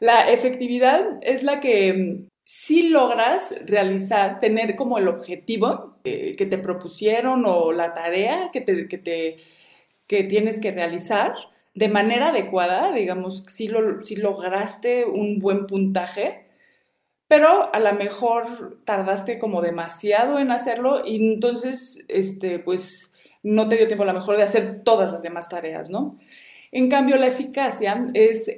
La 0.00 0.28
efectividad 0.30 1.18
es 1.22 1.44
la 1.44 1.60
que 1.60 1.92
mm, 1.92 2.28
si 2.42 2.88
logras 2.88 3.54
realizar, 3.66 4.40
tener 4.40 4.74
como 4.74 4.98
el 4.98 5.06
objetivo 5.06 5.98
que 6.02 6.46
te 6.48 6.56
propusieron 6.56 7.44
o 7.46 7.72
la 7.72 7.92
tarea 7.92 8.50
que, 8.50 8.62
te, 8.62 8.88
que 10.06 10.24
tienes 10.24 10.58
que 10.58 10.70
realizar 10.70 11.34
de 11.78 11.88
manera 11.88 12.30
adecuada, 12.30 12.90
digamos, 12.90 13.44
si, 13.46 13.68
lo, 13.68 14.04
si 14.04 14.16
lograste 14.16 15.04
un 15.04 15.38
buen 15.38 15.68
puntaje, 15.68 16.48
pero 17.28 17.72
a 17.72 17.78
lo 17.78 17.92
mejor 17.92 18.80
tardaste 18.84 19.38
como 19.38 19.62
demasiado 19.62 20.40
en 20.40 20.50
hacerlo 20.50 21.02
y 21.04 21.34
entonces, 21.34 22.04
este, 22.08 22.58
pues, 22.58 23.14
no 23.44 23.68
te 23.68 23.76
dio 23.76 23.86
tiempo 23.86 24.02
a 24.02 24.06
lo 24.06 24.14
mejor 24.14 24.36
de 24.36 24.42
hacer 24.42 24.82
todas 24.82 25.12
las 25.12 25.22
demás 25.22 25.48
tareas, 25.48 25.88
¿no? 25.88 26.18
En 26.72 26.88
cambio, 26.88 27.16
la 27.16 27.28
eficacia 27.28 28.08
es 28.12 28.50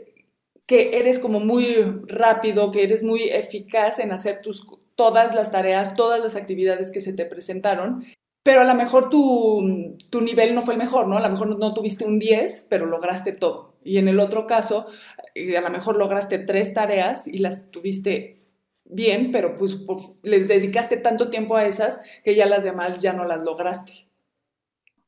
que 0.64 0.96
eres 0.98 1.18
como 1.18 1.40
muy 1.40 1.76
rápido, 2.06 2.70
que 2.70 2.84
eres 2.84 3.02
muy 3.02 3.24
eficaz 3.24 3.98
en 3.98 4.12
hacer 4.12 4.40
tus, 4.40 4.66
todas 4.94 5.34
las 5.34 5.52
tareas, 5.52 5.94
todas 5.94 6.20
las 6.20 6.36
actividades 6.36 6.90
que 6.90 7.02
se 7.02 7.12
te 7.12 7.26
presentaron, 7.26 8.06
pero 8.42 8.62
a 8.62 8.64
lo 8.64 8.74
mejor 8.74 9.10
tu, 9.10 9.96
tu 10.08 10.20
nivel 10.20 10.54
no 10.54 10.62
fue 10.62 10.74
el 10.74 10.78
mejor, 10.78 11.08
¿no? 11.08 11.16
A 11.16 11.20
lo 11.20 11.28
mejor 11.28 11.58
no, 11.58 11.74
tuviste 11.74 12.06
un 12.06 12.18
10, 12.18 12.66
pero 12.70 12.86
lograste 12.86 13.32
todo. 13.32 13.76
Y 13.82 13.98
en 13.98 14.08
el 14.08 14.18
otro 14.18 14.46
caso, 14.46 14.86
eh, 15.34 15.56
a 15.56 15.60
lo 15.60 15.70
mejor 15.70 15.96
lograste 15.96 16.38
tres 16.38 16.72
tareas 16.72 17.28
y 17.28 17.38
las 17.38 17.70
tuviste 17.70 18.42
bien, 18.84 19.30
pero 19.30 19.54
pues, 19.56 19.78
le 20.22 20.44
dedicaste 20.44 20.96
tanto 20.96 21.28
tiempo 21.28 21.56
a 21.56 21.66
esas 21.66 22.00
que 22.24 22.34
ya 22.34 22.46
las 22.46 22.64
demás 22.64 23.02
ya 23.02 23.12
no 23.12 23.24
las 23.24 23.40
lograste. 23.40 24.08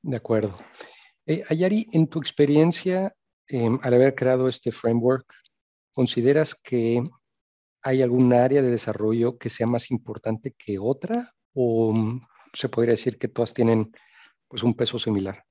De 0.03 0.17
acuerdo. 0.17 0.57
Eh, 1.27 1.43
Ayari, 1.49 1.87
en 1.93 2.09
tu 2.09 2.19
experiencia, 2.19 3.15
em, 3.49 3.79
al 3.83 3.95
haber 3.95 4.15
creado 4.15 4.49
este 4.49 4.73
framework, 4.73 5.33
¿consideras 5.93 6.55
que 6.55 7.03
hay 7.83 8.03
algún 8.03 8.33
área 8.33 8.61
de 8.61 8.71
desarrollo 8.71 9.39
que 9.39 9.51
sea 9.51 9.67
más 9.67 9.91
importante 9.91 10.53
que 10.53 10.79
otra? 10.79 11.33
¿O 11.55 11.93
mm, 11.93 12.21
se 12.52 12.68
podría 12.68 12.92
decir 12.92 13.18
que 13.18 13.28
todas 13.28 13.54
tienen 13.54 13.92
pues, 14.49 14.62
un 14.62 14.75
peso 14.75 14.99
similar? 14.99 15.44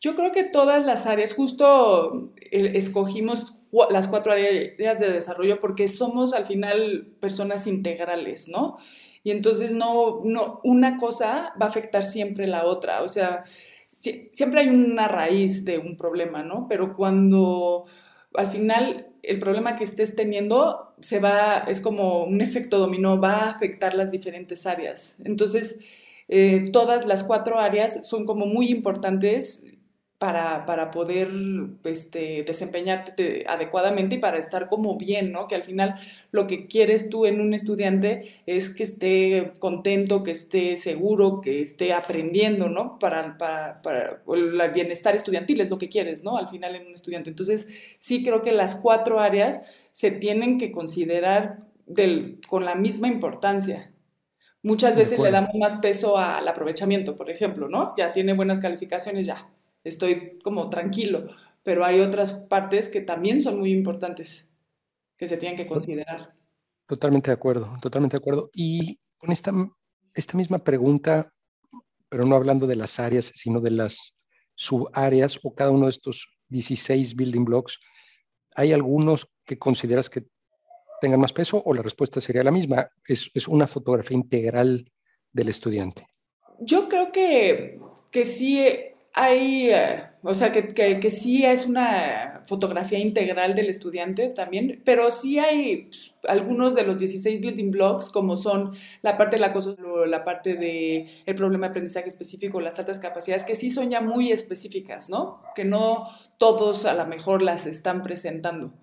Yo 0.00 0.14
creo 0.14 0.30
que 0.32 0.44
todas 0.44 0.84
las 0.84 1.06
áreas, 1.06 1.34
justo 1.34 2.32
eh, 2.50 2.72
escogimos 2.74 3.54
las 3.90 4.08
cuatro 4.08 4.32
áreas 4.32 4.98
de 4.98 5.12
desarrollo 5.12 5.58
porque 5.58 5.88
somos 5.88 6.32
al 6.34 6.46
final 6.46 7.14
personas 7.20 7.66
integrales, 7.66 8.48
¿no? 8.48 8.76
Y 9.22 9.32
entonces 9.32 9.72
no, 9.72 10.20
no, 10.24 10.60
una 10.62 10.98
cosa 10.98 11.52
va 11.60 11.66
a 11.66 11.68
afectar 11.68 12.04
siempre 12.04 12.46
la 12.46 12.64
otra, 12.64 13.02
o 13.02 13.08
sea, 13.08 13.44
siempre 13.88 14.60
hay 14.60 14.68
una 14.68 15.08
raíz 15.08 15.64
de 15.64 15.78
un 15.78 15.96
problema, 15.96 16.42
¿no? 16.42 16.66
Pero 16.68 16.94
cuando 16.94 17.86
al 18.34 18.48
final 18.48 19.08
el 19.22 19.38
problema 19.38 19.76
que 19.76 19.84
estés 19.84 20.14
teniendo 20.14 20.94
se 21.00 21.18
va, 21.18 21.64
es 21.66 21.80
como 21.80 22.24
un 22.24 22.40
efecto 22.40 22.78
dominó, 22.78 23.20
va 23.20 23.44
a 23.44 23.50
afectar 23.50 23.94
las 23.94 24.12
diferentes 24.12 24.66
áreas. 24.66 25.16
Entonces, 25.24 25.80
eh, 26.28 26.70
todas 26.72 27.06
las 27.06 27.24
cuatro 27.24 27.58
áreas 27.58 28.06
son 28.06 28.26
como 28.26 28.46
muy 28.46 28.68
importantes 28.68 29.76
para, 30.18 30.64
para 30.64 30.90
poder 30.90 31.30
este, 31.84 32.42
desempeñarte 32.44 33.44
adecuadamente 33.46 34.16
y 34.16 34.18
para 34.18 34.38
estar 34.38 34.68
como 34.68 34.96
bien, 34.96 35.30
¿no? 35.30 35.46
Que 35.46 35.54
al 35.54 35.64
final 35.64 35.94
lo 36.30 36.46
que 36.46 36.66
quieres 36.68 37.10
tú 37.10 37.26
en 37.26 37.40
un 37.40 37.52
estudiante 37.52 38.40
es 38.46 38.70
que 38.70 38.82
esté 38.82 39.52
contento, 39.58 40.22
que 40.22 40.30
esté 40.30 40.78
seguro, 40.78 41.40
que 41.42 41.60
esté 41.60 41.92
aprendiendo, 41.92 42.70
¿no? 42.70 42.98
Para, 42.98 43.36
para, 43.36 43.82
para 43.82 44.22
el 44.34 44.70
bienestar 44.72 45.14
estudiantil 45.14 45.60
es 45.60 45.70
lo 45.70 45.78
que 45.78 45.90
quieres, 45.90 46.24
¿no? 46.24 46.38
Al 46.38 46.48
final 46.48 46.74
en 46.76 46.86
un 46.86 46.94
estudiante. 46.94 47.28
Entonces, 47.28 47.68
sí 48.00 48.24
creo 48.24 48.42
que 48.42 48.52
las 48.52 48.76
cuatro 48.76 49.20
áreas 49.20 49.62
se 49.92 50.10
tienen 50.10 50.58
que 50.58 50.72
considerar 50.72 51.58
del, 51.86 52.40
con 52.48 52.64
la 52.64 52.74
misma 52.74 53.08
importancia. 53.08 53.92
Muchas 54.66 54.96
veces 54.96 55.20
le 55.20 55.30
damos 55.30 55.54
más 55.54 55.76
peso 55.76 56.18
al 56.18 56.48
aprovechamiento, 56.48 57.14
por 57.14 57.30
ejemplo, 57.30 57.68
¿no? 57.68 57.94
Ya 57.96 58.12
tiene 58.12 58.32
buenas 58.32 58.58
calificaciones, 58.58 59.24
ya, 59.24 59.48
estoy 59.84 60.40
como 60.42 60.68
tranquilo, 60.68 61.28
pero 61.62 61.84
hay 61.84 62.00
otras 62.00 62.32
partes 62.32 62.88
que 62.88 63.00
también 63.00 63.40
son 63.40 63.60
muy 63.60 63.70
importantes 63.70 64.48
que 65.16 65.28
se 65.28 65.36
tienen 65.36 65.56
que 65.56 65.68
considerar. 65.68 66.34
Totalmente 66.88 67.30
de 67.30 67.34
acuerdo, 67.34 67.76
totalmente 67.80 68.16
de 68.16 68.18
acuerdo. 68.18 68.50
Y 68.52 68.98
con 69.18 69.30
esta, 69.30 69.52
esta 70.14 70.36
misma 70.36 70.58
pregunta, 70.58 71.32
pero 72.08 72.24
no 72.24 72.34
hablando 72.34 72.66
de 72.66 72.74
las 72.74 72.98
áreas, 72.98 73.30
sino 73.36 73.60
de 73.60 73.70
las 73.70 74.16
subáreas 74.56 75.38
o 75.44 75.54
cada 75.54 75.70
uno 75.70 75.84
de 75.84 75.90
estos 75.90 76.26
16 76.48 77.14
building 77.14 77.44
blocks, 77.44 77.78
¿hay 78.56 78.72
algunos 78.72 79.28
que 79.44 79.60
consideras 79.60 80.10
que 80.10 80.26
tengan 81.00 81.20
más 81.20 81.32
peso 81.32 81.62
o 81.64 81.74
la 81.74 81.82
respuesta 81.82 82.20
sería 82.20 82.42
la 82.42 82.50
misma? 82.50 82.88
Es, 83.06 83.30
es 83.34 83.48
una 83.48 83.66
fotografía 83.66 84.16
integral 84.16 84.90
del 85.32 85.48
estudiante. 85.48 86.06
Yo 86.60 86.88
creo 86.88 87.12
que, 87.12 87.78
que 88.10 88.24
sí 88.24 88.64
hay, 89.18 89.70
eh, 89.70 90.02
o 90.22 90.34
sea, 90.34 90.52
que, 90.52 90.68
que, 90.68 91.00
que, 91.00 91.10
sí 91.10 91.42
es 91.46 91.64
una 91.64 92.42
fotografía 92.46 92.98
integral 92.98 93.54
del 93.54 93.70
estudiante 93.70 94.28
también, 94.28 94.82
pero 94.84 95.10
sí 95.10 95.38
hay 95.38 95.84
pues, 95.84 96.12
algunos 96.28 96.74
de 96.74 96.82
los 96.82 96.98
16 96.98 97.40
building 97.40 97.70
blocks, 97.70 98.10
como 98.10 98.36
son 98.36 98.72
la 99.00 99.16
parte 99.16 99.36
del 99.36 99.44
acoso, 99.44 99.74
la 100.06 100.22
parte 100.22 100.54
del 100.56 101.08
el 101.24 101.34
problema 101.34 101.66
de 101.66 101.70
aprendizaje 101.70 102.08
específico, 102.08 102.60
las 102.60 102.78
altas 102.78 102.98
capacidades, 102.98 103.44
que 103.44 103.54
sí 103.54 103.70
son 103.70 103.88
ya 103.88 104.02
muy 104.02 104.32
específicas, 104.32 105.08
¿no? 105.08 105.42
Que 105.54 105.64
no 105.64 106.10
todos 106.36 106.84
a 106.84 106.92
lo 106.92 107.06
mejor 107.06 107.40
las 107.40 107.66
están 107.66 108.02
presentando 108.02 108.74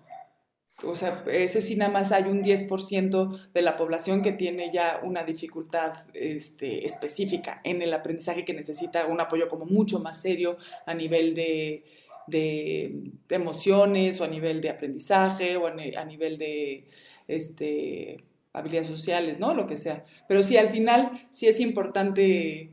o 0.86 0.94
sea, 0.94 1.24
eso 1.26 1.60
sí 1.60 1.76
nada 1.76 1.90
más 1.90 2.12
hay 2.12 2.24
un 2.24 2.42
10% 2.42 3.52
de 3.52 3.62
la 3.62 3.76
población 3.76 4.22
que 4.22 4.32
tiene 4.32 4.70
ya 4.72 5.00
una 5.02 5.24
dificultad 5.24 5.92
este, 6.14 6.86
específica 6.86 7.60
en 7.64 7.82
el 7.82 7.92
aprendizaje 7.92 8.44
que 8.44 8.54
necesita 8.54 9.06
un 9.06 9.20
apoyo 9.20 9.48
como 9.48 9.64
mucho 9.64 10.00
más 10.00 10.20
serio 10.20 10.56
a 10.86 10.94
nivel 10.94 11.34
de, 11.34 11.84
emociones 13.28 14.20
o 14.20 14.24
a 14.24 14.28
nivel 14.28 14.60
de 14.60 14.70
aprendizaje 14.70 15.56
o 15.56 15.66
a, 15.66 16.04
nivel 16.04 16.38
de 16.38 16.88
este, 17.28 18.16
habilidades 18.52 18.88
sociales, 18.88 19.38
¿no? 19.38 19.54
Lo 19.54 19.66
que 19.66 19.76
sea. 19.76 20.04
Pero 20.28 20.42
sí, 20.42 20.56
al 20.56 20.70
final 20.70 21.10
sí 21.30 21.48
es 21.48 21.60
importante, 21.60 22.70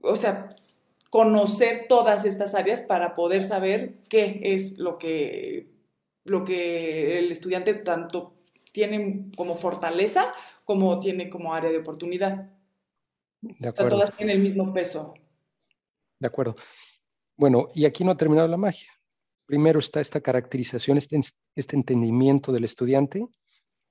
o 0.00 0.16
sea, 0.16 0.48
conocer 1.10 1.86
todas 1.88 2.24
estas 2.24 2.54
áreas 2.54 2.80
para 2.80 3.12
poder 3.12 3.44
saber 3.44 3.96
qué 4.08 4.40
es 4.42 4.78
lo 4.78 4.96
que, 4.96 5.71
lo 6.24 6.44
que 6.44 7.18
el 7.18 7.32
estudiante 7.32 7.74
tanto 7.74 8.34
tiene 8.72 9.30
como 9.36 9.56
fortaleza 9.56 10.32
como 10.64 11.00
tiene 11.00 11.28
como 11.28 11.52
área 11.52 11.70
de 11.70 11.78
oportunidad. 11.78 12.50
De 13.40 13.68
acuerdo. 13.68 13.98
todas 13.98 14.16
tienen 14.16 14.36
el 14.36 14.42
mismo 14.42 14.72
peso. 14.72 15.14
De 16.18 16.28
acuerdo. 16.28 16.56
Bueno, 17.36 17.68
y 17.74 17.84
aquí 17.84 18.04
no 18.04 18.12
ha 18.12 18.16
terminado 18.16 18.48
la 18.48 18.56
magia. 18.56 18.90
Primero 19.46 19.80
está 19.80 20.00
esta 20.00 20.20
caracterización, 20.20 20.96
este, 20.96 21.18
este 21.56 21.76
entendimiento 21.76 22.52
del 22.52 22.64
estudiante 22.64 23.26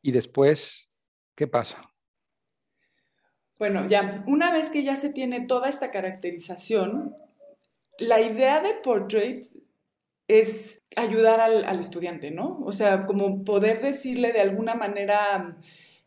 y 0.01 0.11
después, 0.11 0.89
¿qué 1.35 1.47
pasa? 1.47 1.83
Bueno, 3.59 3.87
ya, 3.87 4.23
una 4.25 4.51
vez 4.51 4.69
que 4.69 4.83
ya 4.83 4.95
se 4.95 5.11
tiene 5.11 5.45
toda 5.45 5.69
esta 5.69 5.91
caracterización, 5.91 7.13
la 7.99 8.21
idea 8.21 8.61
de 8.61 8.73
Portrait 8.75 9.45
es 10.39 10.81
ayudar 10.95 11.39
al, 11.39 11.79
estudiante, 11.79 12.31
¿no? 12.31 12.59
O 12.65 12.71
sea, 12.71 13.05
como 13.05 13.43
poder 13.43 13.81
decirle 13.81 14.33
de 14.33 14.41
alguna 14.41 14.75
manera 14.75 15.57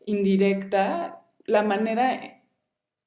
indirecta 0.05 1.25
la 1.45 1.63
manera, 1.63 2.43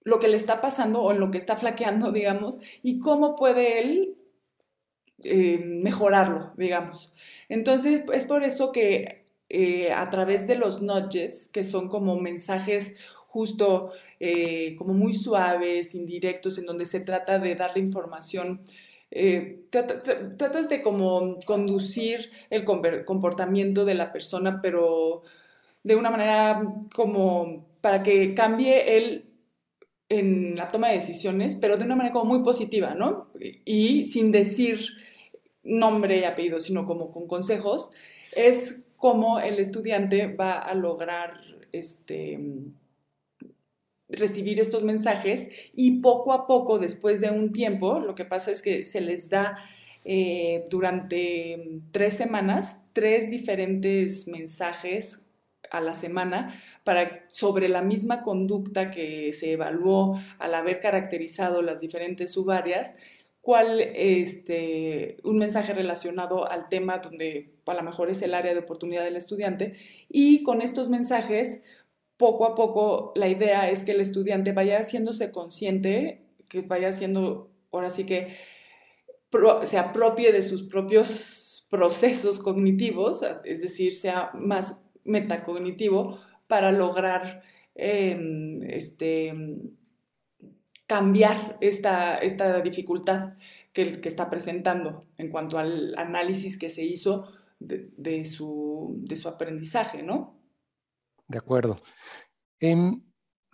lo 0.02 0.18
que 0.18 0.28
le 0.28 0.36
está 0.36 0.60
pasando 0.60 1.02
o 1.02 1.12
en 1.12 1.20
lo 1.20 1.30
que 1.30 1.38
está 1.38 1.56
flaqueando, 1.56 2.12
digamos, 2.12 2.60
y 2.82 2.98
cómo 2.98 3.36
puede 3.36 3.80
él 3.80 4.16
eh, 5.22 5.58
mejorarlo, 5.58 6.52
digamos. 6.56 7.12
Entonces, 7.48 8.02
es 8.12 8.26
por 8.26 8.44
eso 8.44 8.72
que 8.72 9.26
eh, 9.48 9.92
a 9.92 10.10
través 10.10 10.46
de 10.46 10.56
los 10.56 10.82
nudges, 10.82 11.48
que 11.48 11.64
son 11.64 11.88
como 11.88 12.20
mensajes 12.20 12.94
justo 13.28 13.92
eh, 14.20 14.74
como 14.76 14.94
muy 14.94 15.14
suaves, 15.14 15.94
indirectos, 15.94 16.58
en 16.58 16.66
donde 16.66 16.86
se 16.86 17.00
trata 17.00 17.38
de 17.38 17.54
darle 17.54 17.80
información. 17.80 18.62
Eh, 19.10 19.64
tratas 19.70 20.68
de 20.68 20.82
como 20.82 21.38
conducir 21.46 22.30
el 22.50 22.64
comportamiento 22.64 23.84
de 23.84 23.94
la 23.94 24.12
persona, 24.12 24.60
pero 24.60 25.22
de 25.82 25.96
una 25.96 26.10
manera 26.10 26.62
como 26.94 27.66
para 27.80 28.02
que 28.02 28.34
cambie 28.34 28.98
él 28.98 29.24
en 30.08 30.56
la 30.56 30.68
toma 30.68 30.88
de 30.88 30.94
decisiones, 30.94 31.56
pero 31.56 31.76
de 31.76 31.84
una 31.84 31.96
manera 31.96 32.12
como 32.12 32.34
muy 32.34 32.42
positiva, 32.42 32.94
¿no? 32.94 33.28
Y 33.64 34.06
sin 34.06 34.32
decir 34.32 34.80
nombre 35.62 36.18
y 36.18 36.24
apellido, 36.24 36.60
sino 36.60 36.86
como 36.86 37.10
con 37.10 37.26
consejos, 37.26 37.90
es 38.34 38.80
como 38.96 39.38
el 39.38 39.58
estudiante 39.58 40.26
va 40.26 40.58
a 40.58 40.74
lograr 40.74 41.40
este, 41.72 42.38
recibir 44.08 44.58
estos 44.60 44.84
mensajes 44.84 45.48
y 45.74 46.00
poco 46.00 46.32
a 46.32 46.46
poco, 46.46 46.78
después 46.78 47.20
de 47.20 47.30
un 47.30 47.50
tiempo, 47.50 48.00
lo 48.00 48.14
que 48.14 48.24
pasa 48.24 48.50
es 48.50 48.62
que 48.62 48.84
se 48.84 49.00
les 49.00 49.28
da 49.28 49.58
eh, 50.04 50.64
durante 50.70 51.80
tres 51.90 52.16
semanas 52.16 52.86
tres 52.92 53.30
diferentes 53.30 54.26
mensajes 54.28 55.24
a 55.70 55.80
la 55.80 55.94
semana 55.94 56.54
para 56.84 57.26
sobre 57.28 57.68
la 57.68 57.82
misma 57.82 58.22
conducta 58.22 58.90
que 58.90 59.32
se 59.32 59.52
evaluó 59.52 60.18
al 60.38 60.54
haber 60.54 60.80
caracterizado 60.80 61.62
las 61.62 61.80
diferentes 61.80 62.32
subáreas, 62.32 62.94
cuál 63.40 63.80
este 63.80 65.18
un 65.24 65.38
mensaje 65.38 65.74
relacionado 65.74 66.50
al 66.50 66.68
tema 66.68 66.98
donde 66.98 67.50
a 67.66 67.74
lo 67.74 67.82
mejor 67.82 68.08
es 68.08 68.22
el 68.22 68.34
área 68.34 68.54
de 68.54 68.60
oportunidad 68.60 69.04
del 69.04 69.16
estudiante 69.16 69.74
y 70.08 70.42
con 70.42 70.62
estos 70.62 70.88
mensajes 70.88 71.62
poco 72.18 72.44
a 72.44 72.54
poco 72.54 73.12
la 73.16 73.28
idea 73.28 73.70
es 73.70 73.84
que 73.84 73.92
el 73.92 74.00
estudiante 74.00 74.52
vaya 74.52 74.78
haciéndose 74.78 75.30
consciente, 75.32 76.26
que 76.48 76.60
vaya 76.62 76.88
haciendo, 76.88 77.50
ahora 77.72 77.90
sí 77.90 78.04
que 78.04 78.36
se 79.64 79.78
apropie 79.78 80.32
de 80.32 80.42
sus 80.42 80.64
propios 80.64 81.66
procesos 81.70 82.40
cognitivos, 82.40 83.22
es 83.44 83.60
decir, 83.62 83.94
sea 83.94 84.30
más 84.34 84.82
metacognitivo 85.04 86.18
para 86.46 86.72
lograr 86.72 87.42
em, 87.74 88.62
este, 88.62 89.34
cambiar 90.86 91.58
esta, 91.60 92.18
esta 92.18 92.60
dificultad 92.62 93.34
que, 93.72 94.00
está 94.04 94.30
presentando 94.30 95.06
en 95.18 95.30
cuanto 95.30 95.58
al 95.58 95.94
análisis 95.98 96.58
que 96.58 96.70
se 96.70 96.84
hizo 96.84 97.30
de, 97.60 98.24
su, 98.24 98.96
de 99.02 99.16
su 99.16 99.28
aprendizaje, 99.28 100.02
¿no? 100.02 100.37
De 101.28 101.38
acuerdo. 101.38 101.76
Em, 102.58 103.02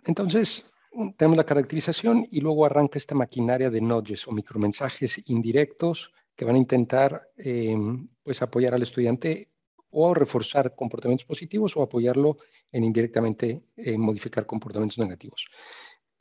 entonces, 0.05 0.71
tenemos 1.17 1.37
la 1.37 1.45
caracterización 1.45 2.25
y 2.31 2.41
luego 2.41 2.65
arranca 2.65 2.97
esta 2.97 3.15
maquinaria 3.15 3.69
de 3.69 3.81
nudges 3.81 4.27
o 4.27 4.31
micromensajes 4.31 5.21
indirectos 5.25 6.13
que 6.35 6.45
van 6.45 6.55
a 6.55 6.59
intentar 6.59 7.29
em, 7.37 8.07
pues 8.23 8.41
apoyar 8.41 8.73
al 8.73 8.81
estudiante 8.81 9.51
o 9.89 10.13
reforzar 10.13 10.75
comportamientos 10.75 11.25
positivos 11.25 11.75
o 11.77 11.81
apoyarlo 11.81 12.37
en 12.71 12.83
indirectamente 12.83 13.63
modificar 13.97 14.45
comportamientos 14.45 14.97
negativos. 14.97 15.47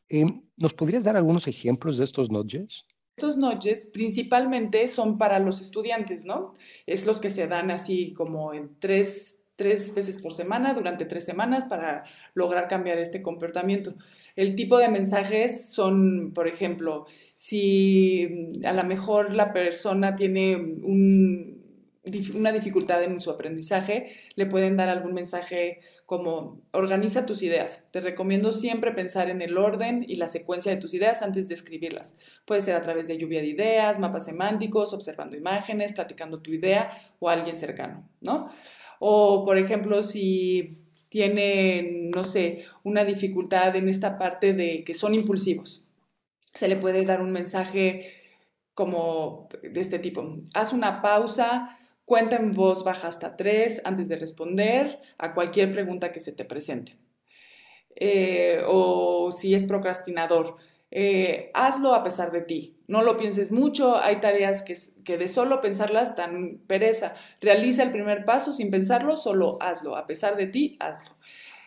Em, 0.09 0.43
¿Nos 0.57 0.75
podrías 0.75 1.05
dar 1.05 1.17
algunos 1.17 1.49
ejemplos 1.49 1.99
de 1.99 2.05
estos 2.05 2.31
nudges? 2.31 2.85
Estos 3.17 3.37
nudges 3.37 3.87
principalmente 3.87 4.87
son 4.89 5.19
para 5.19 5.39
los 5.39 5.61
estudiantes, 5.61 6.27
¿no? 6.27 6.53
Es 6.87 7.07
los 7.07 7.21
que 7.21 7.31
se 7.31 7.47
dan 7.47 7.71
así 7.71 8.13
como 8.13 8.53
en 8.53 8.79
tres 8.79 9.44
tres 9.57 9.95
veces 9.95 10.19
por 10.19 10.35
semana 10.35 10.75
durante 10.75 11.05
tres 11.05 11.25
semanas 11.25 11.65
para 11.65 12.05
lograr 12.35 12.69
cambiar 12.69 12.99
este 12.99 13.23
comportamiento. 13.23 13.95
El 14.37 14.57
tipo 14.57 14.79
de 14.79 14.89
mensajes 14.89 15.71
son, 15.71 16.33
por 16.35 16.49
ejemplo, 16.49 17.07
si 17.37 18.51
a 18.65 18.73
lo 18.73 18.85
mejor 18.85 19.33
la 19.33 19.53
persona 19.53 20.17
tiene 20.17 20.57
una 22.35 22.53
dificultad 22.53 23.03
en 23.05 23.21
su 23.21 23.31
aprendizaje, 23.31 24.13
le 24.35 24.47
pueden 24.47 24.77
dar 24.77 24.89
algún 24.89 25.15
mensaje 25.15 25.81
como 26.05 26.61
organiza 26.73 27.27
tus 27.27 27.43
ideas. 27.43 27.89
Te 27.93 28.01
recomiendo 28.01 28.53
siempre 28.53 28.93
pensar 28.93 29.31
en 29.31 29.41
el 29.41 29.57
orden 29.57 30.05
y 30.07 30.17
la 30.17 30.29
secuencia 30.29 30.73
de 30.73 30.81
tus 30.81 30.95
ideas 30.95 31.23
antes 31.23 31.49
de 31.49 31.55
escribirlas. 31.55 32.19
Puede 32.45 32.61
ser 32.61 32.75
a 32.75 32.83
través 32.83 33.07
de 33.07 33.17
lluvia 33.17 33.41
de 33.41 33.47
ideas, 33.47 34.01
mapas 34.01 34.27
semánticos, 34.27 34.93
observando 34.93 35.37
imágenes, 35.37 35.93
platicando 35.93 36.41
tu 36.41 36.51
idea 36.51 36.91
o 37.21 37.29
alguien 37.29 37.57
cercano, 37.57 38.09
¿no? 38.21 38.51
O, 39.01 39.43
por 39.45 39.59
ejemplo, 39.59 40.03
si 40.03 40.85
tienen, 41.09 42.11
no 42.11 42.25
sé, 42.25 42.65
una 42.83 43.05
dificultad 43.05 43.77
en 43.77 43.89
esta 43.89 44.19
parte 44.19 44.53
de 44.53 44.85
que 44.85 44.95
son 44.95 45.15
impulsivos, 45.15 45.87
se 46.55 46.69
le 46.69 46.77
puede 46.77 47.05
dar 47.05 47.21
un 47.21 47.33
mensaje 47.33 48.23
como 48.75 49.49
de 49.63 49.81
este 49.81 49.99
tipo. 49.99 50.39
Haz 50.55 50.73
una 50.73 51.03
pausa, 51.03 51.79
cuenta 52.05 52.37
en 52.37 52.53
voz 52.53 52.85
baja 52.85 53.09
hasta 53.09 53.37
tres 53.37 53.81
antes 53.85 54.09
de 54.09 54.17
responder 54.17 55.01
a 55.19 55.35
cualquier 55.35 55.71
pregunta 55.71 56.13
que 56.13 56.21
se 56.21 56.33
te 56.33 56.45
presente. 56.45 56.99
Eh, 57.97 58.63
o 58.67 59.31
si 59.31 59.55
es 59.55 59.65
procrastinador, 59.65 60.57
eh, 60.97 61.51
hazlo 61.55 61.93
a 61.93 62.05
pesar 62.05 62.31
de 62.31 62.41
ti. 62.41 62.79
No 62.87 63.03
lo 63.03 63.17
pienses 63.17 63.51
mucho, 63.51 63.97
hay 63.97 64.21
tareas 64.21 64.63
que, 64.63 64.75
que, 65.03 65.19
de 65.19 65.27
solo 65.27 65.61
pensarlas 65.61 66.15
dan 66.15 66.61
pereza. 66.69 67.17
Realiza 67.41 67.83
el 67.83 67.91
primer 67.91 68.25
paso 68.25 68.53
sin 68.53 68.71
pensarlo, 68.71 69.17
solo 69.17 69.59
hazlo. 69.61 69.97
A 69.97 70.07
pesar 70.07 70.37
de 70.37 70.47
ti, 70.47 70.77
hazlo. 70.79 71.17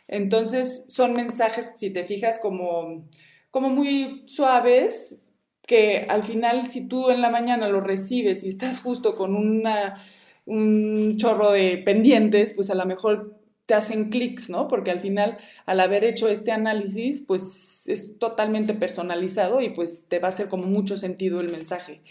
Entonces 0.08 0.86
son 0.88 1.12
mensajes, 1.12 1.74
si 1.76 1.90
te 1.90 2.06
fijas, 2.06 2.40
como, 2.40 3.06
como 3.52 3.70
muy 3.70 4.24
suaves, 4.28 5.26
que 5.68 6.06
al 6.08 6.24
final 6.24 6.70
si 6.70 6.88
tú 6.88 7.10
en 7.10 7.20
la 7.20 7.30
mañana 7.30 7.68
lo 7.68 7.82
recibes 7.82 8.46
y 8.46 8.48
estás 8.48 8.80
justo 8.80 9.16
con 9.18 9.36
una, 9.36 10.02
un 10.46 11.18
chorro 11.18 11.52
de 11.52 11.80
pendientes, 11.80 12.54
pues 12.54 12.70
a 12.70 12.76
lo 12.76 12.86
mejor 12.86 13.38
te 13.68 13.74
hacen 13.74 14.10
clics, 14.10 14.50
¿no? 14.50 14.68
Porque 14.70 14.92
al 14.92 15.02
final, 15.02 15.38
al 15.66 15.82
haber 15.82 16.06
hecho 16.06 16.30
este 16.30 16.54
análisis, 16.54 17.22
pues 17.22 17.88
es 17.90 18.18
totalmente 18.18 18.74
personalizado 18.74 19.62
y 19.62 19.70
pues 19.70 20.06
te 20.08 20.20
va 20.20 20.28
a 20.28 20.30
hacer 20.30 20.48
como 20.48 20.64
mucho 20.64 20.98
sentido 20.98 21.42
el 21.42 21.50
mensaje. 21.50 22.02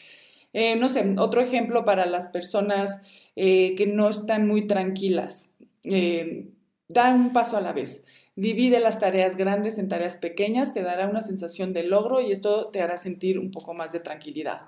Eh, 0.53 0.77
no 0.77 0.90
sé, 0.90 1.14
otro 1.19 1.40
ejemplo 1.40 1.85
para 1.87 2.05
las 2.05 2.29
personas 2.29 3.03
eh, 3.37 3.75
que 3.75 3.87
no 3.87 4.11
están 4.11 4.47
muy 4.47 4.66
tranquilas. 4.66 5.55
Eh, 5.83 6.51
da 6.88 7.14
un 7.14 7.33
paso 7.33 7.57
a 7.57 7.62
la 7.62 7.73
vez. 7.73 8.05
Divide 8.37 8.79
las 8.79 9.01
tareas 9.01 9.38
grandes 9.38 9.79
en 9.79 9.88
tareas 9.88 10.16
pequeñas, 10.16 10.75
te 10.75 10.83
dará 10.83 11.09
una 11.09 11.23
sensación 11.23 11.73
de 11.73 11.85
logro 11.85 12.21
y 12.21 12.33
esto 12.33 12.69
te 12.69 12.83
hará 12.83 12.99
sentir 12.99 13.38
un 13.38 13.51
poco 13.51 13.73
más 13.73 13.92
de 13.92 14.01
tranquilidad. 14.01 14.61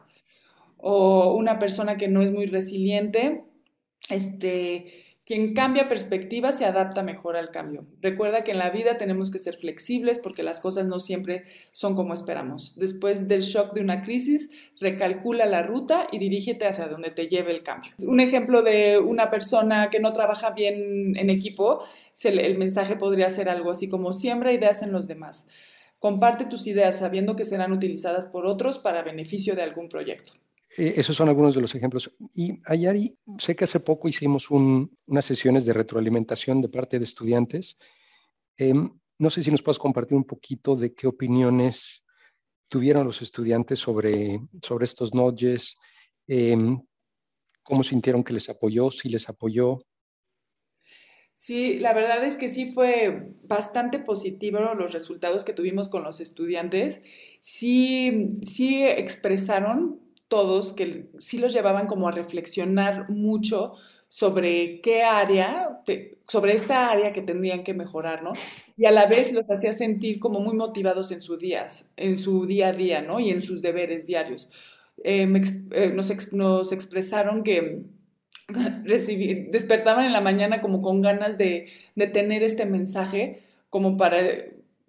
O 0.79 1.35
una 1.35 1.59
persona 1.59 1.98
que 1.98 2.09
no 2.09 2.22
es 2.22 2.33
muy 2.33 2.46
resiliente, 2.46 3.44
este, 4.09 5.05
quien 5.29 5.53
cambia 5.53 5.88
perspectiva 5.88 6.53
se 6.53 6.64
adapta 6.64 7.03
mejor 7.03 7.37
al 7.37 7.51
cambio. 7.51 7.85
Recuerda 8.01 8.45
que 8.45 8.53
en 8.53 8.57
la 8.57 8.71
vida 8.71 8.97
tenemos 8.97 9.31
que 9.31 9.38
ser 9.38 9.59
flexibles 9.59 10.21
porque 10.21 10.43
las 10.43 10.59
cosas 10.59 10.87
no 10.87 11.01
siempre 11.01 11.45
son 11.71 11.95
como 11.95 12.14
esperamos. 12.14 12.73
Después 12.79 13.29
del 13.29 13.43
shock 13.43 13.75
de 13.75 13.83
una 13.83 14.01
crisis, 14.01 14.49
recalcula 14.81 15.45
la 15.45 15.62
ruta 15.62 16.07
y 16.11 16.19
dirígete 16.19 16.67
hacia 16.67 16.88
donde 16.88 17.11
te 17.11 17.29
lleve 17.29 17.53
el 17.53 17.62
cambio. 17.62 17.93
Un 17.99 18.21
ejemplo 18.21 18.62
de 18.62 18.99
una 19.01 19.31
persona 19.31 19.91
que 19.91 20.01
no 20.01 20.14
trabaja 20.14 20.53
bien 20.53 21.14
en 21.14 21.29
equipo, 21.29 21.85
el 22.25 22.57
mensaje 22.57 22.97
podría 22.97 23.29
ser 23.29 23.51
algo 23.51 23.71
así 23.71 23.87
como 23.87 24.14
siembra 24.14 24.55
ideas 24.55 24.81
en 24.81 24.93
los 24.93 25.09
demás. 25.09 25.47
Comparte 25.99 26.47
tus 26.47 26.67
ideas 26.67 27.01
sabiendo 27.01 27.37
que 27.37 27.45
serán 27.45 27.73
utilizadas 27.73 28.29
por 28.29 28.47
otros 28.47 28.79
para 28.79 29.03
beneficio 29.03 29.55
de 29.55 29.62
algún 29.62 29.91
proyecto. 29.91 30.33
Eh, 30.76 30.94
esos 30.96 31.16
son 31.16 31.28
algunos 31.28 31.54
de 31.54 31.61
los 31.61 31.74
ejemplos. 31.74 32.11
Y 32.35 32.61
Ayari, 32.66 33.18
sé 33.38 33.57
que 33.57 33.64
hace 33.64 33.81
poco 33.81 34.09
hicimos 34.09 34.50
unas 34.50 35.24
sesiones 35.24 35.64
de 35.64 35.72
retroalimentación 35.72 36.61
de 36.61 36.68
parte 36.68 36.98
de 36.98 37.04
estudiantes. 37.04 37.78
Em, 38.57 38.90
no 39.18 39.31
sé 39.31 39.42
si 39.42 39.50
nos 39.50 39.62
puedes 39.62 39.78
compartir 39.78 40.16
un 40.16 40.24
poquito 40.24 40.76
de 40.76 40.94
qué 40.94 41.07
opiniones 41.07 42.04
tuvieron 42.68 43.07
los 43.07 43.22
estudiantes 43.22 43.78
sobre, 43.78 44.40
sobre 44.62 44.85
estos 44.85 45.14
notches, 45.14 45.76
em, 46.26 46.81
cómo 47.62 47.83
sintieron 47.83 48.22
que 48.22 48.35
les 48.35 48.48
apoyó, 48.48 48.90
si 48.90 49.09
les 49.09 49.28
apoyó. 49.28 49.81
Sí, 51.35 51.78
la 51.78 51.94
verdad 51.94 52.24
es 52.24 52.37
que 52.37 52.48
sí 52.48 52.72
fue 52.72 53.33
bastante 53.44 54.00
positivo 54.00 54.59
los 54.74 54.92
resultados 54.92 55.44
que 55.44 55.52
tuvimos 55.52 55.88
con 55.88 56.02
los 56.02 56.20
estudiantes. 56.20 57.00
Sí, 57.40 58.28
sí 58.42 58.83
expresaron 58.83 60.08
todos 60.29 60.73
que 60.73 61.11
sí 61.19 61.38
los 61.38 61.53
llevaban 61.53 61.87
como 61.87 62.09
a 62.09 62.12
reflexionar 62.12 63.09
mucho 63.11 63.75
sobre 64.09 64.81
qué 64.81 65.03
área, 65.03 65.83
sobre 66.27 66.53
esta 66.53 66.88
área 66.88 67.12
que 67.12 67.23
tendrían 67.23 67.62
que 67.62 67.75
mejorar, 67.75 68.23
¿no? 68.23 68.33
Y 68.77 68.87
a 68.87 68.91
la 68.91 69.07
vez 69.07 69.33
los 69.33 69.45
hacía 69.51 69.73
sentir 69.73 70.19
como 70.19 70.41
muy 70.41 70.55
motivados 70.55 71.12
en, 71.12 71.21
sus 71.21 71.38
días, 71.38 71.91
en 71.97 72.17
su 72.17 72.47
día 72.47 72.69
a 72.69 72.73
día, 72.73 73.03
¿no? 73.03 73.21
Y 73.21 73.31
en 73.31 73.43
sus 73.43 73.61
deberes 73.61 74.07
diarios. 74.07 74.49
Eh, 75.05 75.31
eh, 75.73 75.93
nos, 75.95 76.11
expresaron 76.73 77.43
que 77.43 77.83
despertaban 78.85 80.07
en 80.07 80.12
la 80.12 80.21
mañana 80.21 80.61
como 80.61 80.81
con 80.81 81.03
ganas 81.03 81.37
de, 81.37 81.67
de 81.95 82.07
tener 82.07 82.43
este 82.43 82.64
mensaje, 82.64 83.43
como 83.69 83.97
para 83.99 84.19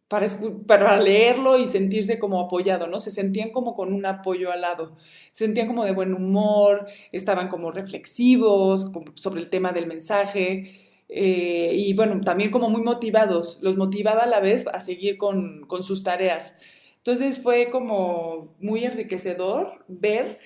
para, 0.10 0.98
leerlo 0.98 1.58
y 1.58 1.68
sentirse 1.68 2.18
como 2.18 2.42
apoyado, 2.42 2.88
¿no? 2.88 3.00
Se 3.00 3.12
sentían 3.12 3.52
como 3.52 3.76
con 3.76 3.94
un 3.94 4.06
apoyo 4.08 4.52
al 4.52 4.62
lado, 4.62 4.98
se 5.32 5.46
sentían 5.46 5.68
como 5.68 5.86
de 5.86 5.92
buen 5.92 6.16
humor, 6.16 6.88
estaban 7.12 7.48
como 7.48 7.72
reflexivos 7.72 8.92
sobre 9.14 9.42
el 9.42 9.50
tema 9.50 9.72
del 9.72 9.86
mensaje 9.86 10.90
eh, 11.10 11.72
y 11.76 11.94
bueno, 11.94 12.22
también 12.22 12.50
como 12.50 12.70
muy 12.72 12.82
motivados, 12.82 13.60
los 13.62 13.78
motivaba 13.78 14.24
a 14.24 14.28
la 14.28 14.40
vez 14.40 14.66
a 14.68 14.80
seguir 14.80 15.18
con, 15.18 15.66
con 15.68 15.84
sus 15.84 16.04
tareas. 16.04 16.58
Entonces 16.98 17.42
fue 17.42 17.70
como 17.70 18.56
muy 18.60 18.86
enriquecedor 18.86 19.86
ver 19.88 20.38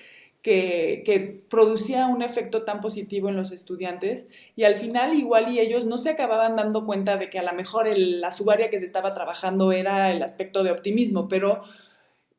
que, 0.44 1.42
producía 1.48 2.06
un 2.06 2.22
efecto 2.22 2.64
tan 2.64 2.80
positivo 2.80 3.30
en 3.30 3.36
los 3.36 3.50
estudiantes 3.50 4.28
y 4.54 4.64
al 4.64 4.74
final 4.74 5.14
igual 5.14 5.50
y 5.50 5.58
ellos 5.58 5.86
no 5.86 5.96
se 5.96 6.10
acababan 6.10 6.54
dando 6.54 6.84
cuenta 6.84 7.16
de 7.16 7.30
que 7.30 7.38
a 7.38 7.42
lo 7.42 7.52
mejor 7.54 7.88
la 7.96 8.30
subárea 8.30 8.68
que 8.68 8.78
se 8.78 8.84
estaba 8.84 9.14
trabajando 9.14 9.72
era 9.72 10.10
el 10.10 10.22
aspecto 10.22 10.62
de 10.62 10.70
optimismo, 10.70 11.28
pero 11.28 11.62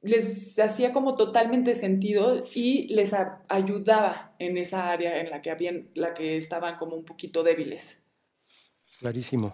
les 0.04 0.60
hacía 0.60 0.94
como 0.94 1.16
totalmente 1.16 1.74
sentido 1.74 2.44
y 2.54 2.94
les 2.94 3.16
ayudaba 3.50 4.36
en 4.38 4.58
esa 4.58 4.92
área 4.92 5.20
en 5.20 5.32
la 5.32 5.42
que, 5.42 5.50
habían, 5.50 5.90
la 5.96 6.14
que 6.14 6.38
estaban 6.38 6.78
como 6.78 6.96
un 6.96 7.06
poquito 7.06 7.42
débiles. 7.42 8.04
Clarísimo. 9.00 9.54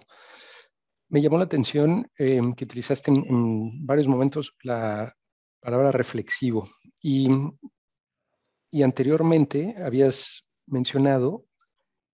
Me 1.08 1.22
llamó 1.22 1.38
la 1.38 1.44
atención 1.44 2.10
em, 2.18 2.52
que 2.52 2.64
utilizaste 2.64 3.10
en, 3.10 3.86
varios 3.86 4.08
momentos 4.08 4.54
la 4.62 5.16
palabra 5.60 5.90
reflexivo 5.90 6.68
y 7.00 7.28
y 8.72 8.82
anteriormente 8.82 9.76
habías 9.78 10.46
mencionado 10.66 11.44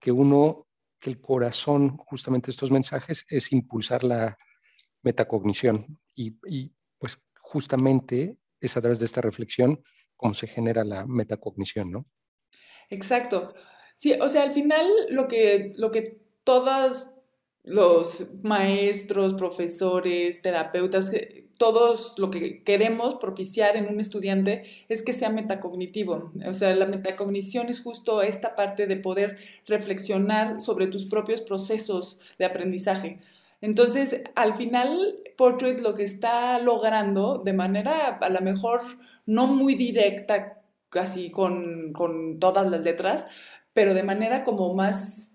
que 0.01 0.11
uno, 0.11 0.66
que 0.99 1.11
el 1.11 1.21
corazón 1.21 1.97
justamente 1.97 2.47
de 2.47 2.51
estos 2.51 2.73
mensajes 2.73 3.25
es 3.31 3.53
impulsar 3.53 4.03
la 4.03 4.37
metacognición 5.03 5.99
y, 6.14 6.33
pues 6.99 7.16
justamente 7.40 8.37
es 8.61 8.77
a 8.77 8.81
través 8.81 8.99
de 8.99 9.05
esta 9.05 9.21
reflexión 9.21 9.81
cómo 10.16 10.35
se 10.35 10.49
genera 10.49 10.83
la 10.83 11.07
metacognición, 11.07 11.92
¿no? 11.92 12.07
Exacto. 12.90 13.55
Sí, 13.94 14.14
o 14.21 14.29
sea, 14.29 14.42
al 14.42 14.53
final 14.53 14.85
lo 15.11 15.29
que, 15.29 15.73
lo 15.77 15.92
que 15.92 16.21
todas 16.42 17.14
los 17.62 18.35
maestros, 18.42 19.35
profesores, 19.35 20.42
terapeutas, 20.42 21.12
eh, 21.12 21.47
todos 21.59 22.14
lo 22.18 22.31
que 22.31 22.62
queremos 22.62 23.16
propiciar 23.16 23.77
en 23.77 23.88
un 23.88 24.01
estudiante 24.01 24.62
es 24.88 25.03
que 25.03 25.12
sea 25.12 25.29
metacognitivo. 25.29 26.33
O 26.47 26.53
sea, 26.55 26.75
la 26.75 26.87
metacognición 26.87 27.68
es 27.68 27.83
justo 27.83 28.23
esta 28.23 28.55
parte 28.55 28.87
de 28.87 28.97
poder 28.97 29.38
reflexionar 29.66 30.61
sobre 30.61 30.87
tus 30.87 31.05
propios 31.05 31.42
procesos 31.42 32.21
de 32.38 32.44
aprendizaje. 32.44 33.18
Entonces, 33.61 34.23
al 34.37 34.55
final, 34.55 35.18
Portrait 35.37 35.81
lo 35.81 35.94
que 35.94 36.05
está 36.05 36.61
logrando 36.61 37.38
de 37.38 37.53
manera 37.53 38.18
a 38.21 38.31
lo 38.31 38.40
mejor 38.40 38.81
no 39.27 39.49
muy 39.49 39.75
directa, 39.75 40.62
casi 40.90 41.31
con, 41.31 41.92
con 41.92 42.38
todas 42.38 42.71
las 42.71 42.81
letras, 42.81 43.27
pero 43.73 43.94
de 43.94 44.05
manera 44.05 44.44
como 44.44 44.73
más 44.75 45.35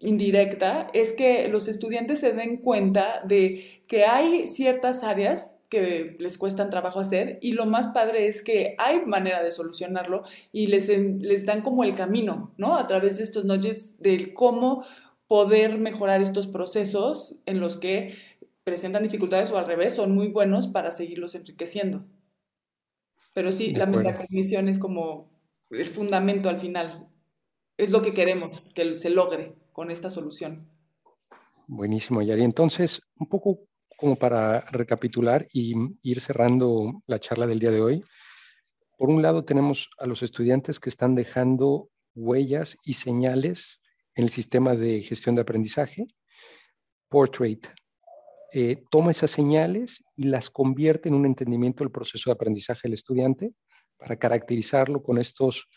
indirecta 0.00 0.90
es 0.92 1.12
que 1.12 1.48
los 1.48 1.66
estudiantes 1.68 2.20
se 2.20 2.32
den 2.32 2.58
cuenta 2.58 3.22
de 3.24 3.80
que 3.88 4.04
hay 4.04 4.46
ciertas 4.46 5.02
áreas 5.02 5.56
que 5.72 6.16
les 6.18 6.36
cuestan 6.36 6.68
trabajo 6.68 7.00
hacer 7.00 7.38
y 7.40 7.52
lo 7.52 7.64
más 7.64 7.88
padre 7.88 8.26
es 8.26 8.42
que 8.42 8.74
hay 8.76 9.06
manera 9.06 9.42
de 9.42 9.50
solucionarlo 9.50 10.22
y 10.52 10.66
les, 10.66 10.88
les 10.90 11.46
dan 11.46 11.62
como 11.62 11.82
el 11.82 11.94
camino, 11.94 12.52
¿no? 12.58 12.76
A 12.76 12.86
través 12.86 13.16
de 13.16 13.22
estos 13.22 13.46
noches 13.46 13.98
del 13.98 14.34
cómo 14.34 14.84
poder 15.28 15.78
mejorar 15.78 16.20
estos 16.20 16.46
procesos 16.46 17.36
en 17.46 17.58
los 17.58 17.78
que 17.78 18.18
presentan 18.64 19.02
dificultades 19.02 19.50
o 19.50 19.56
al 19.56 19.66
revés 19.66 19.94
son 19.94 20.14
muy 20.14 20.28
buenos 20.28 20.68
para 20.68 20.92
seguirlos 20.92 21.34
enriqueciendo. 21.34 22.04
Pero 23.32 23.50
sí, 23.50 23.72
la 23.72 23.86
metacognición 23.86 24.68
es 24.68 24.78
como 24.78 25.30
el 25.70 25.86
fundamento 25.86 26.50
al 26.50 26.60
final. 26.60 27.08
Es 27.78 27.92
lo 27.92 28.02
que 28.02 28.12
queremos, 28.12 28.62
que 28.74 28.94
se 28.94 29.08
logre 29.08 29.54
con 29.72 29.90
esta 29.90 30.10
solución. 30.10 30.68
Buenísimo, 31.66 32.20
Yari. 32.20 32.44
Entonces, 32.44 33.00
un 33.16 33.26
poco 33.26 33.60
como 34.02 34.16
para 34.16 34.62
recapitular 34.72 35.46
y 35.52 35.76
ir 36.02 36.20
cerrando 36.20 37.00
la 37.06 37.20
charla 37.20 37.46
del 37.46 37.60
día 37.60 37.70
de 37.70 37.80
hoy. 37.80 38.04
Por 38.98 39.10
un 39.10 39.22
lado, 39.22 39.44
tenemos 39.44 39.90
a 39.96 40.06
los 40.08 40.24
estudiantes 40.24 40.80
que 40.80 40.88
están 40.88 41.14
dejando 41.14 41.88
huellas 42.16 42.76
y 42.84 42.94
señales 42.94 43.80
en 44.16 44.24
el 44.24 44.30
sistema 44.30 44.74
de 44.74 45.02
gestión 45.02 45.36
de 45.36 45.42
aprendizaje. 45.42 46.08
Portrait 47.08 47.64
eh, 48.52 48.82
toma 48.90 49.12
esas 49.12 49.30
señales 49.30 50.02
y 50.16 50.24
las 50.24 50.50
convierte 50.50 51.08
en 51.08 51.14
un 51.14 51.24
entendimiento 51.24 51.84
del 51.84 51.92
proceso 51.92 52.28
de 52.28 52.34
aprendizaje 52.34 52.80
del 52.82 52.94
estudiante 52.94 53.52
para 53.96 54.16
caracterizarlo 54.16 55.00
con 55.00 55.18
estos 55.18 55.68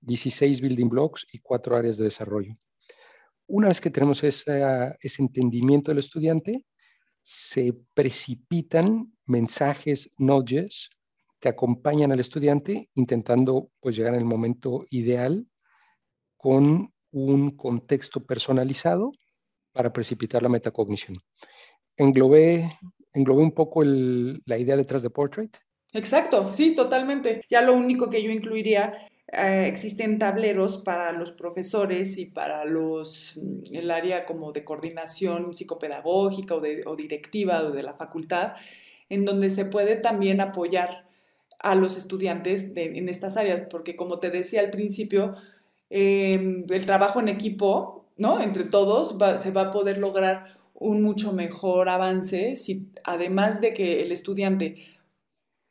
16 0.00 0.62
building 0.62 0.88
blocks 0.88 1.26
y 1.30 1.38
cuatro 1.40 1.76
áreas 1.76 1.98
de 1.98 2.04
desarrollo. 2.04 2.56
Una 3.46 3.68
vez 3.68 3.78
que 3.78 3.90
tenemos 3.90 4.24
ese 4.24 4.96
entendimiento 5.18 5.90
del 5.90 5.98
estudiante, 5.98 6.64
se 7.24 7.74
precipitan 7.94 9.12
mensajes, 9.24 10.10
nudges, 10.18 10.90
que 11.40 11.48
acompañan 11.48 12.12
al 12.12 12.20
estudiante 12.20 12.90
intentando 12.94 13.70
pues, 13.80 13.96
llegar 13.96 14.14
el 14.14 14.26
momento 14.26 14.86
ideal 14.90 15.46
con 16.36 16.92
un 17.10 17.50
contexto 17.56 18.24
personalizado 18.24 19.12
para 19.72 19.92
precipitar 19.92 20.42
la 20.42 20.50
metacognición. 20.50 21.16
Englobé, 21.96 22.78
englobé 23.14 23.42
un 23.42 23.52
poco 23.52 23.82
la 23.84 24.58
idea 24.58 24.76
detrás 24.76 25.02
de 25.02 25.10
Portrait. 25.10 25.56
Exacto, 25.92 26.52
sí, 26.52 26.74
totalmente. 26.74 27.42
Ya 27.48 27.62
lo 27.62 27.74
único 27.74 28.10
que 28.10 28.22
yo 28.22 28.30
incluiría 28.30 28.92
eh, 29.28 29.66
existen 29.68 30.18
tableros 30.18 30.78
para 30.78 31.12
los 31.12 31.32
profesores 31.32 32.18
y 32.18 32.26
para 32.26 32.64
los, 32.64 33.38
mm, 33.42 33.74
el 33.74 33.90
área 33.90 34.26
como 34.26 34.52
de 34.52 34.64
coordinación 34.64 35.54
psicopedagógica 35.54 36.54
o, 36.54 36.60
de, 36.60 36.82
o 36.86 36.96
directiva 36.96 37.62
o 37.62 37.70
de 37.72 37.82
la 37.82 37.94
facultad, 37.94 38.54
en 39.08 39.24
donde 39.24 39.50
se 39.50 39.64
puede 39.64 39.96
también 39.96 40.40
apoyar 40.40 41.08
a 41.60 41.74
los 41.74 41.96
estudiantes 41.96 42.72
en 42.76 43.08
estas 43.08 43.36
áreas, 43.36 43.62
porque 43.70 43.96
como 43.96 44.18
te 44.18 44.30
decía 44.30 44.60
al 44.60 44.70
principio, 44.70 45.34
em, 45.90 46.66
el 46.68 46.86
trabajo 46.86 47.20
en 47.20 47.28
equipo, 47.28 48.06
¿no? 48.16 48.40
Entre 48.40 48.64
todos 48.64 49.16
se 49.40 49.50
va 49.50 49.62
a 49.62 49.70
poder 49.70 49.98
lograr 49.98 50.58
un 50.74 51.02
mucho 51.02 51.32
mejor 51.32 51.88
avance 51.88 52.56
si 52.56 52.90
además 53.04 53.60
de 53.60 53.72
que 53.74 54.02
el 54.02 54.12
estudiante 54.12 54.76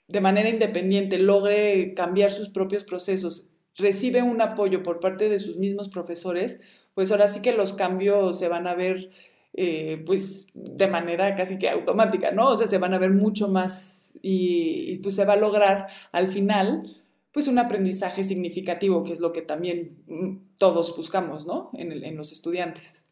de 0.07 0.21
manera 0.21 0.49
independiente 0.49 1.17
logre 1.17 1.93
cambiar 1.93 2.31
sus 2.31 2.49
propios 2.49 2.83
procesos, 2.83 3.49
recibe 3.75 4.21
un 4.21 4.41
apoyo 4.41 4.83
por 4.83 4.99
parte 4.99 5.29
de 5.29 5.39
sus 5.39 5.57
mismos 5.57 5.89
profesores, 5.89 6.59
pues 6.93 7.11
ahora 7.11 7.27
sí 7.27 7.41
que 7.41 7.53
los 7.53 7.73
cambios 7.73 8.37
se 8.37 8.47
van 8.47 8.67
a 8.67 8.75
ver 8.75 9.09
eh, 9.53 10.01
pues 10.05 10.47
de 10.53 10.87
manera 10.87 11.35
casi 11.35 11.59
que 11.59 11.69
automática, 11.69 12.31
¿no? 12.31 12.49
O 12.49 12.57
sea, 12.57 12.67
se 12.67 12.79
van 12.79 12.93
a 12.93 12.99
ver 12.99 13.11
mucho 13.11 13.47
más 13.49 14.17
y, 14.21 14.99
pues 14.99 15.15
se 15.15 15.25
va 15.25 15.33
a 15.33 15.37
lograr 15.37 15.87
al 16.11 16.27
final 16.27 16.97
pues 17.31 17.47
un 17.47 17.57
aprendizaje 17.57 18.23
significativo, 18.23 19.03
que 19.03 19.13
es 19.13 19.19
lo 19.19 19.33
que 19.33 19.41
también 19.41 20.03
mm, 20.07 20.57
todos 20.57 20.95
buscamos, 20.95 21.47
¿no? 21.47 21.71
En, 21.73 21.91
en 21.91 22.15
los 22.15 22.31
estudiantes. 22.31 23.05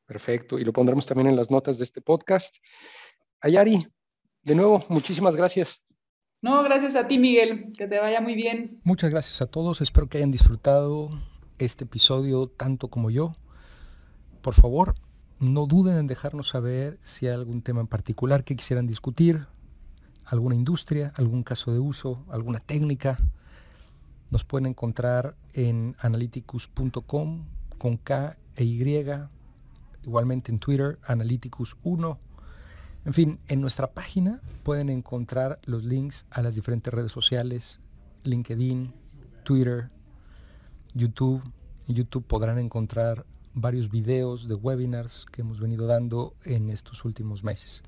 Perfecto, 0.07 0.57
y 0.57 0.63
lo 0.63 0.73
pondremos 0.73 1.05
también 1.05 1.27
en 1.27 1.35
las 1.35 1.51
notas 1.51 1.77
de 1.77 1.83
este 1.83 2.01
podcast. 2.01 2.55
Ayari, 3.39 3.85
de 4.41 4.55
nuevo, 4.55 4.83
muchísimas 4.89 5.35
gracias. 5.35 5.83
No, 6.41 6.63
gracias 6.63 6.95
a 6.95 7.07
ti, 7.07 7.19
Miguel. 7.19 7.71
Que 7.77 7.87
te 7.87 7.99
vaya 7.99 8.19
muy 8.19 8.33
bien. 8.33 8.81
Muchas 8.83 9.11
gracias 9.11 9.43
a 9.43 9.45
todos. 9.45 9.79
Espero 9.81 10.09
que 10.09 10.17
hayan 10.17 10.31
disfrutado 10.31 11.11
este 11.59 11.85
episodio 11.85 12.47
tanto 12.47 12.89
como 12.89 13.09
yo. 13.09 13.33
Por 14.41 14.53
favor, 14.53 14.95
no 15.39 15.67
duden 15.67 15.97
en 15.97 16.07
dejarnos 16.07 16.49
saber 16.49 16.99
si 17.03 17.27
hay 17.27 17.33
algún 17.33 17.61
tema 17.61 17.81
en 17.81 17.87
particular 17.87 18.43
que 18.43 18.55
quisieran 18.55 18.87
discutir, 18.87 19.47
alguna 20.25 20.55
industria, 20.55 21.13
algún 21.15 21.43
caso 21.43 21.71
de 21.71 21.79
uso, 21.79 22.25
alguna 22.29 22.59
técnica. 22.59 23.17
Nos 24.29 24.43
pueden 24.43 24.65
encontrar 24.65 25.35
en 25.53 25.95
analyticus.com 25.99 27.45
con 27.77 27.97
K 27.97 28.37
e 28.55 28.63
Y, 28.63 29.05
igualmente 30.03 30.51
en 30.51 30.59
Twitter, 30.59 30.99
analyticus1. 31.07 32.17
En 33.05 33.13
fin, 33.13 33.39
en 33.47 33.61
nuestra 33.61 33.93
página 33.93 34.41
pueden 34.63 34.89
encontrar 34.89 35.59
los 35.63 35.83
links 35.83 36.25
a 36.29 36.41
las 36.41 36.55
diferentes 36.55 36.93
redes 36.93 37.11
sociales, 37.11 37.79
LinkedIn, 38.23 38.93
Twitter, 39.43 39.89
YouTube. 40.97 41.41
En 41.87 41.95
YouTube 41.95 42.25
podrán 42.25 42.59
encontrar 42.59 43.25
varios 43.53 43.89
videos 43.89 44.47
de 44.47 44.55
webinars 44.55 45.25
que 45.31 45.41
hemos 45.41 45.59
venido 45.59 45.87
dando 45.87 46.35
en 46.43 46.69
estos 46.69 47.05
últimos 47.05 47.43
meses. 47.43 47.81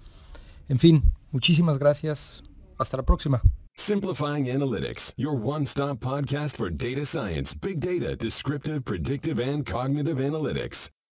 En 0.67 0.79
fin, 0.79 1.11
muchísimas 1.31 1.77
gracias. 1.77 2.43
Hasta 2.77 2.97
la 2.97 3.03
próxima. 3.03 3.41
Simplifying 3.75 4.47
Analytics, 4.47 5.13
your 5.15 5.33
one-stop 5.33 5.99
podcast 5.99 6.57
for 6.57 6.69
data 6.69 7.05
science, 7.05 7.53
big 7.53 7.79
data, 7.79 8.15
descriptive, 8.15 8.83
predictive, 8.83 9.39
and 9.39 9.65
cognitive 9.65 10.17
analytics. 10.17 10.89